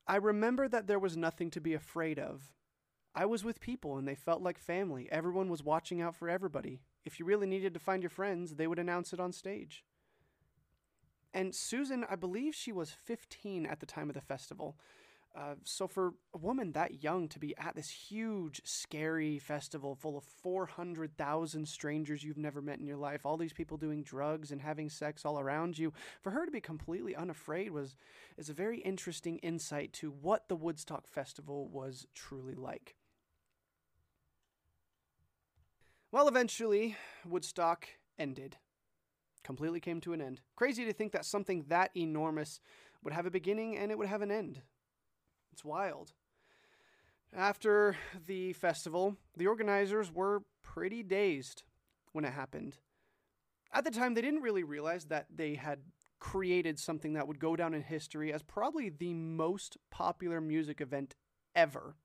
I 0.08 0.16
remember 0.16 0.70
that 0.70 0.88
there 0.88 1.00
was 1.00 1.18
nothing 1.18 1.52
to 1.52 1.60
be 1.60 1.74
afraid 1.74 2.18
of. 2.18 2.54
I 3.14 3.26
was 3.26 3.44
with 3.44 3.60
people 3.60 3.98
and 3.98 4.08
they 4.08 4.16
felt 4.16 4.42
like 4.42 4.58
family. 4.58 5.10
Everyone 5.12 5.50
was 5.50 5.64
watching 5.64 6.02
out 6.02 6.16
for 6.16 6.30
everybody. 6.30 6.80
If 7.10 7.20
you 7.20 7.26
really 7.26 7.48
needed 7.48 7.74
to 7.74 7.80
find 7.80 8.04
your 8.04 8.12
friends, 8.12 8.54
they 8.54 8.68
would 8.68 8.78
announce 8.78 9.14
it 9.14 9.20
on 9.20 9.32
stage. 9.32 9.84
And 11.34 11.56
Susan, 11.56 12.06
I 12.08 12.16
believe 12.16 12.54
she 12.54 12.72
was 12.72 12.92
15 12.92 13.66
at 13.66 13.80
the 13.80 13.88
time 13.88 14.10
of 14.10 14.14
the 14.14 14.22
festival. 14.22 14.78
Uh, 15.36 15.56
so 15.64 15.88
for 15.88 16.14
a 16.36 16.38
woman 16.38 16.74
that 16.74 17.02
young 17.02 17.28
to 17.30 17.40
be 17.40 17.58
at 17.58 17.74
this 17.76 17.90
huge, 17.90 18.62
scary 18.64 19.40
festival 19.40 19.96
full 19.96 20.20
of 20.20 20.24
400,000 20.24 21.68
strangers 21.68 22.24
you've 22.24 22.38
never 22.38 22.62
met 22.62 22.78
in 22.78 22.86
your 22.86 22.98
life, 22.98 23.26
all 23.26 23.38
these 23.38 23.54
people 23.54 23.78
doing 23.78 24.04
drugs 24.04 24.52
and 24.52 24.62
having 24.62 24.88
sex 24.88 25.26
all 25.26 25.40
around 25.40 25.80
you, 25.80 25.92
for 26.22 26.30
her 26.30 26.46
to 26.46 26.52
be 26.52 26.62
completely 26.62 27.16
unafraid 27.16 27.72
was 27.72 27.96
is 28.38 28.50
a 28.50 28.54
very 28.54 28.82
interesting 28.82 29.40
insight 29.40 29.94
to 29.94 30.12
what 30.12 30.48
the 30.48 30.56
Woodstock 30.56 31.08
Festival 31.08 31.70
was 31.70 32.06
truly 32.14 32.54
like. 32.54 32.99
Well, 36.12 36.28
eventually, 36.28 36.96
Woodstock 37.24 37.88
ended. 38.18 38.58
Completely 39.44 39.80
came 39.80 40.02
to 40.02 40.14
an 40.14 40.22
end. 40.22 40.42
Crazy 40.56 40.84
to 40.86 40.94
think 40.94 41.12
that 41.12 41.24
something 41.24 41.66
that 41.68 41.92
enormous 41.96 42.60
would 43.04 43.14
have 43.14 43.28
a 43.28 43.32
beginning 43.32 43.78
and 43.78 43.92
it 43.92 43.98
would 43.98 44.08
have 44.08 44.24
an 44.24 44.32
end. 44.32 44.64
It's 45.54 45.64
wild. 45.64 46.14
After 47.32 47.96
the 48.26 48.54
festival, 48.54 49.18
the 49.38 49.46
organizers 49.46 50.12
were 50.12 50.42
pretty 50.64 51.04
dazed 51.04 51.62
when 52.12 52.26
it 52.26 52.34
happened. 52.34 52.78
At 53.72 53.86
the 53.86 53.92
time, 53.92 54.16
they 54.16 54.22
didn't 54.22 54.42
really 54.42 54.64
realize 54.64 55.06
that 55.06 55.28
they 55.34 55.54
had 55.54 55.80
created 56.20 56.80
something 56.80 57.14
that 57.14 57.28
would 57.28 57.40
go 57.40 57.56
down 57.56 57.76
in 57.76 57.84
history 57.84 58.34
as 58.34 58.42
probably 58.42 58.90
the 58.90 59.14
most 59.14 59.78
popular 59.92 60.42
music 60.42 60.82
event 60.82 61.14
ever. 61.56 61.96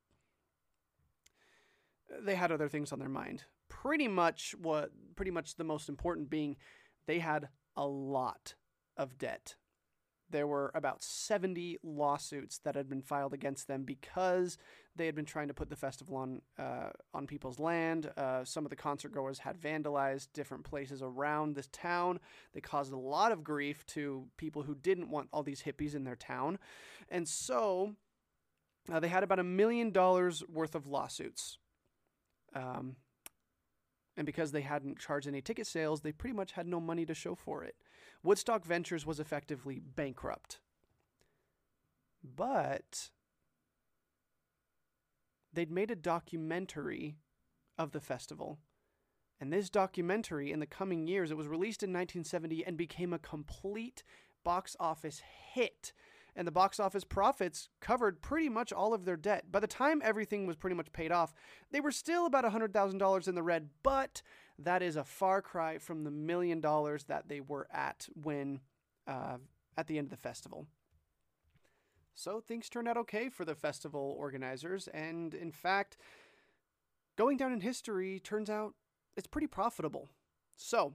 They 2.23 2.35
had 2.35 2.53
other 2.53 2.69
things 2.69 2.93
on 2.93 2.99
their 2.99 3.09
mind 3.09 3.45
pretty 3.69 4.09
much 4.09 4.55
what 4.61 4.91
pretty 5.17 5.31
much 5.31 5.57
the 5.57 5.65
most 5.65 5.89
important 5.89 6.31
being 6.31 6.57
they 7.07 7.19
had 7.19 7.49
a 7.77 7.87
lot 7.87 8.55
of 8.97 9.19
debt. 9.19 9.57
there 10.31 10.47
were 10.47 10.71
about 10.75 11.03
70 11.03 11.79
lawsuits 11.83 12.59
that 12.59 12.75
had 12.75 12.89
been 12.89 13.03
filed 13.03 13.35
against 13.35 13.69
them 13.69 13.85
because 13.85 14.57
they 14.97 15.07
had 15.07 15.15
been 15.15 15.27
trying 15.27 15.49
to 15.49 15.55
put 15.55 15.69
the 15.69 15.77
festival 15.77 16.17
on 16.17 16.41
uh, 16.59 16.91
on 17.13 17.27
people's 17.27 17.59
land. 17.59 18.11
Uh, 18.17 18.45
some 18.45 18.65
of 18.65 18.71
the 18.71 18.77
concert 18.77 19.13
goers 19.13 19.41
had 19.41 19.61
vandalized 19.61 20.29
different 20.33 20.65
places 20.65 21.03
around 21.03 21.55
this 21.55 21.69
town. 21.73 22.21
They 22.53 22.61
caused 22.61 22.93
a 22.93 22.99
lot 22.99 23.33
of 23.33 23.45
grief 23.45 23.85
to 23.89 24.27
people 24.37 24.63
who 24.63 24.75
didn't 24.75 25.11
want 25.11 25.29
all 25.33 25.43
these 25.43 25.63
hippies 25.63 25.95
in 25.95 26.05
their 26.05 26.17
town, 26.17 26.59
and 27.09 27.29
so 27.29 27.95
uh, 28.91 29.01
they 29.01 29.09
had 29.09 29.25
about 29.25 29.39
a 29.39 29.45
million 29.45 29.91
dollars 29.91 30.43
worth 30.49 30.75
of 30.75 30.87
lawsuits. 30.87 31.59
Um, 32.55 32.97
and 34.17 34.27
because 34.27 34.53
they 34.53 34.61
hadn't 34.61 34.99
charged 34.99 35.27
any 35.27 35.41
ticket 35.41 35.67
sales, 35.67 36.01
they 36.01 36.13
pretty 36.13 36.37
much 36.37 36.53
had 36.53 36.67
no 36.67 36.81
money 36.81 37.05
to 37.07 37.15
show 37.15 37.35
for 37.35 37.65
it. 37.65 37.75
Woodstock 38.23 38.65
Ventures 38.65 39.05
was 39.05 39.19
effectively 39.19 39.81
bankrupt. 39.81 40.61
But 42.23 43.11
they'd 45.53 45.71
made 45.71 45.91
a 45.91 45.97
documentary 45.97 47.17
of 47.77 47.93
the 47.93 48.01
festival. 48.01 48.59
And 49.41 49.53
this 49.53 49.69
documentary, 49.69 50.53
in 50.53 50.61
the 50.61 50.67
coming 50.67 51.07
years, 51.07 51.31
it 51.31 51.37
was 51.37 51.49
released 51.49 51.83
in 51.83 51.91
1970 51.91 52.65
and 52.65 52.77
became 52.77 53.13
a 53.13 53.19
complete 53.19 54.05
box 54.45 54.77
office 54.79 55.23
hit. 55.53 55.93
And 56.37 56.47
the 56.47 56.53
box 56.53 56.81
office 56.81 57.05
profits 57.05 57.69
covered 57.81 58.21
pretty 58.21 58.49
much 58.49 58.73
all 58.73 58.93
of 58.93 59.05
their 59.05 59.17
debt. 59.17 59.53
By 59.53 59.61
the 59.61 59.67
time 59.67 60.03
everything 60.05 60.47
was 60.47 60.57
pretty 60.57 60.75
much 60.75 60.93
paid 60.93 61.13
off, 61.13 61.33
they 61.71 61.81
were 61.81 61.93
still 61.93 62.27
about 62.27 62.45
$100,000 62.45 63.29
in 63.29 63.35
the 63.35 63.43
red, 63.43 63.69
but 63.83 64.21
that 64.59 64.83
is 64.83 64.97
a 64.97 65.05
far 65.05 65.41
cry 65.41 65.79
from 65.79 66.03
the 66.05 66.11
million 66.11 66.61
dollars 66.61 67.05
that 67.05 67.29
they 67.29 67.41
were 67.41 67.69
at 67.73 68.09
when 68.21 68.61
uh, 69.07 69.37
at 69.77 69.87
the 69.87 69.99
end 69.99 70.07
of 70.07 70.11
the 70.11 70.17
festival. 70.17 70.67
So 72.15 72.41
things 72.41 72.69
turned 72.69 72.89
out 72.89 72.97
okay 72.97 73.29
for 73.29 73.45
the 73.45 73.57
festival 73.57 74.15
organizers, 74.19 74.89
and 74.89 75.35
in 75.35 75.51
fact, 75.51 75.97
going 77.17 77.37
down 77.37 77.53
in 77.53 77.61
history 77.61 78.21
turns 78.21 78.49
out 78.49 78.75
it's 79.17 79.27
pretty 79.27 79.49
profitable. 79.49 80.09
So 80.57 80.95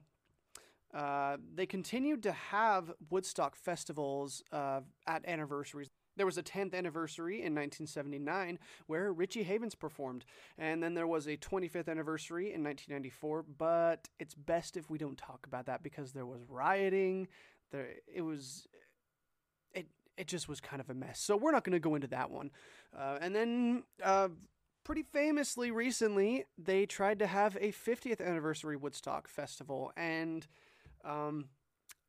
uh, 0.94 1.38
they 1.54 1.66
continued 1.66 2.24
to 2.24 2.32
have 2.32 2.92
Woodstock 3.10 3.56
festivals 3.56 4.44
uh, 4.52 4.82
at 5.06 5.28
anniversaries. 5.28 5.90
There 6.18 6.26
was 6.26 6.38
a 6.38 6.44
10th 6.44 6.74
anniversary 6.74 7.36
in 7.36 7.56
1979 7.56 8.60
where 8.88 9.14
Richie 9.14 9.44
Havens 9.44 9.76
performed, 9.76 10.26
and 10.58 10.82
then 10.82 10.96
there 10.96 11.08
was 11.08 11.28
a 11.28 11.38
25th 11.38 11.88
anniversary 11.88 12.54
in 12.54 12.64
1994. 12.64 13.46
But 13.58 14.10
it's 14.20 14.34
best 14.34 14.78
if 14.78 14.90
we 14.90 14.98
don't 14.98 15.18
talk 15.18 15.46
about 15.46 15.68
that 15.68 15.84
because 15.84 16.12
there 16.12 16.26
was 16.26 16.42
rioting. 16.50 17.28
There, 17.72 17.88
it 18.14 18.22
was, 18.22 18.68
it 19.74 19.88
it 20.18 20.28
just 20.28 20.50
was 20.50 20.60
kind 20.60 20.82
of 20.82 20.90
a 20.90 20.96
mess. 20.96 21.20
So 21.20 21.38
we're 21.38 21.52
not 21.52 21.64
going 21.64 21.74
to 21.74 21.80
go 21.80 21.96
into 21.96 22.08
that 22.08 22.32
one. 22.32 22.52
Uh, 22.98 23.20
and 23.22 23.36
then. 23.36 23.84
Uh, 24.04 24.30
pretty 24.86 25.04
famously, 25.04 25.70
recently, 25.70 26.46
they 26.58 26.84
tried 26.84 27.20
to 27.20 27.28
have 27.28 27.56
a 27.58 27.72
50th 27.72 28.26
anniversary 28.26 28.76
Woodstock 28.76 29.28
festival, 29.28 29.92
and 29.96 30.48
um, 31.04 31.46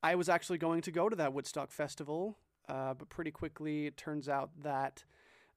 I 0.03 0.15
was 0.15 0.29
actually 0.29 0.57
going 0.57 0.81
to 0.81 0.91
go 0.91 1.09
to 1.09 1.15
that 1.15 1.33
Woodstock 1.33 1.71
festival 1.71 2.37
uh, 2.71 2.93
but 2.93 3.09
pretty 3.09 3.31
quickly, 3.31 3.87
it 3.87 3.97
turns 3.97 4.29
out 4.29 4.49
that 4.63 5.03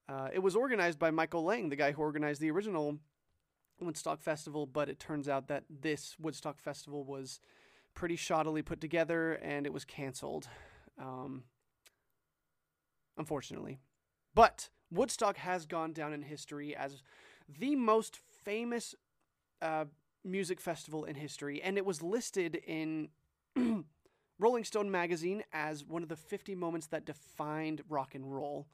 uh, 0.09 0.27
it 0.33 0.39
was 0.39 0.55
organized 0.55 0.99
by 0.99 1.11
Michael 1.11 1.45
Lang, 1.45 1.69
the 1.69 1.75
guy 1.75 1.93
who 1.93 2.01
organized 2.01 2.41
the 2.41 2.51
original 2.51 2.97
Woodstock 3.79 4.21
Festival. 4.21 4.65
But 4.65 4.89
it 4.89 4.99
turns 4.99 5.29
out 5.29 5.47
that 5.47 5.63
this 5.69 6.15
Woodstock 6.19 6.59
Festival 6.59 7.05
was 7.05 7.39
pretty 7.93 8.17
shoddily 8.17 8.63
put 8.63 8.81
together 8.81 9.33
and 9.35 9.65
it 9.65 9.71
was 9.71 9.85
canceled, 9.85 10.49
um, 10.99 11.43
unfortunately. 13.17 13.79
But 14.33 14.69
Woodstock 14.91 15.37
has 15.37 15.65
gone 15.65 15.93
down 15.93 16.11
in 16.11 16.23
history 16.23 16.75
as 16.75 17.01
the 17.47 17.77
most 17.77 18.19
famous 18.43 18.93
uh, 19.61 19.85
music 20.25 20.59
festival 20.59 21.05
in 21.05 21.15
history, 21.15 21.61
and 21.61 21.77
it 21.77 21.85
was 21.85 22.03
listed 22.03 22.55
in 22.67 23.07
Rolling 24.39 24.63
Stone 24.63 24.91
magazine 24.91 25.43
as 25.53 25.85
one 25.85 26.03
of 26.03 26.09
the 26.09 26.15
50 26.15 26.55
moments 26.55 26.87
that 26.87 27.05
defined 27.05 27.81
rock 27.87 28.15
and 28.15 28.33
roll. 28.33 28.67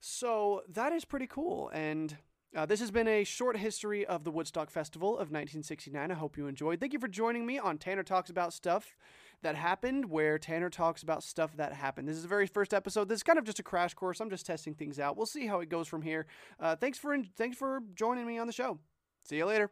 So 0.00 0.62
that 0.68 0.92
is 0.92 1.04
pretty 1.04 1.26
cool. 1.26 1.70
And 1.70 2.16
uh, 2.54 2.64
this 2.64 2.80
has 2.80 2.90
been 2.90 3.08
a 3.08 3.24
short 3.24 3.58
history 3.58 4.06
of 4.06 4.24
the 4.24 4.30
Woodstock 4.30 4.70
Festival 4.70 5.10
of 5.10 5.28
1969. 5.30 6.10
I 6.10 6.14
hope 6.14 6.38
you 6.38 6.46
enjoyed. 6.46 6.80
Thank 6.80 6.92
you 6.92 6.98
for 6.98 7.08
joining 7.08 7.44
me 7.44 7.58
on 7.58 7.76
Tanner 7.76 8.02
Talks 8.02 8.30
About 8.30 8.52
Stuff 8.54 8.96
That 9.42 9.56
Happened, 9.56 10.06
where 10.06 10.38
Tanner 10.38 10.70
talks 10.70 11.02
about 11.02 11.22
stuff 11.22 11.56
that 11.56 11.74
happened. 11.74 12.08
This 12.08 12.16
is 12.16 12.22
the 12.22 12.28
very 12.28 12.46
first 12.46 12.72
episode. 12.72 13.08
This 13.08 13.18
is 13.18 13.22
kind 13.22 13.38
of 13.38 13.44
just 13.44 13.58
a 13.58 13.62
crash 13.62 13.92
course. 13.94 14.20
I'm 14.20 14.30
just 14.30 14.46
testing 14.46 14.74
things 14.74 14.98
out. 14.98 15.16
We'll 15.16 15.26
see 15.26 15.46
how 15.46 15.60
it 15.60 15.68
goes 15.68 15.88
from 15.88 16.02
here. 16.02 16.26
Uh, 16.58 16.76
thanks 16.76 16.98
for 16.98 17.16
thanks 17.36 17.58
for 17.58 17.80
joining 17.94 18.26
me 18.26 18.38
on 18.38 18.46
the 18.46 18.52
show. 18.52 18.78
See 19.24 19.36
you 19.36 19.46
later. 19.46 19.70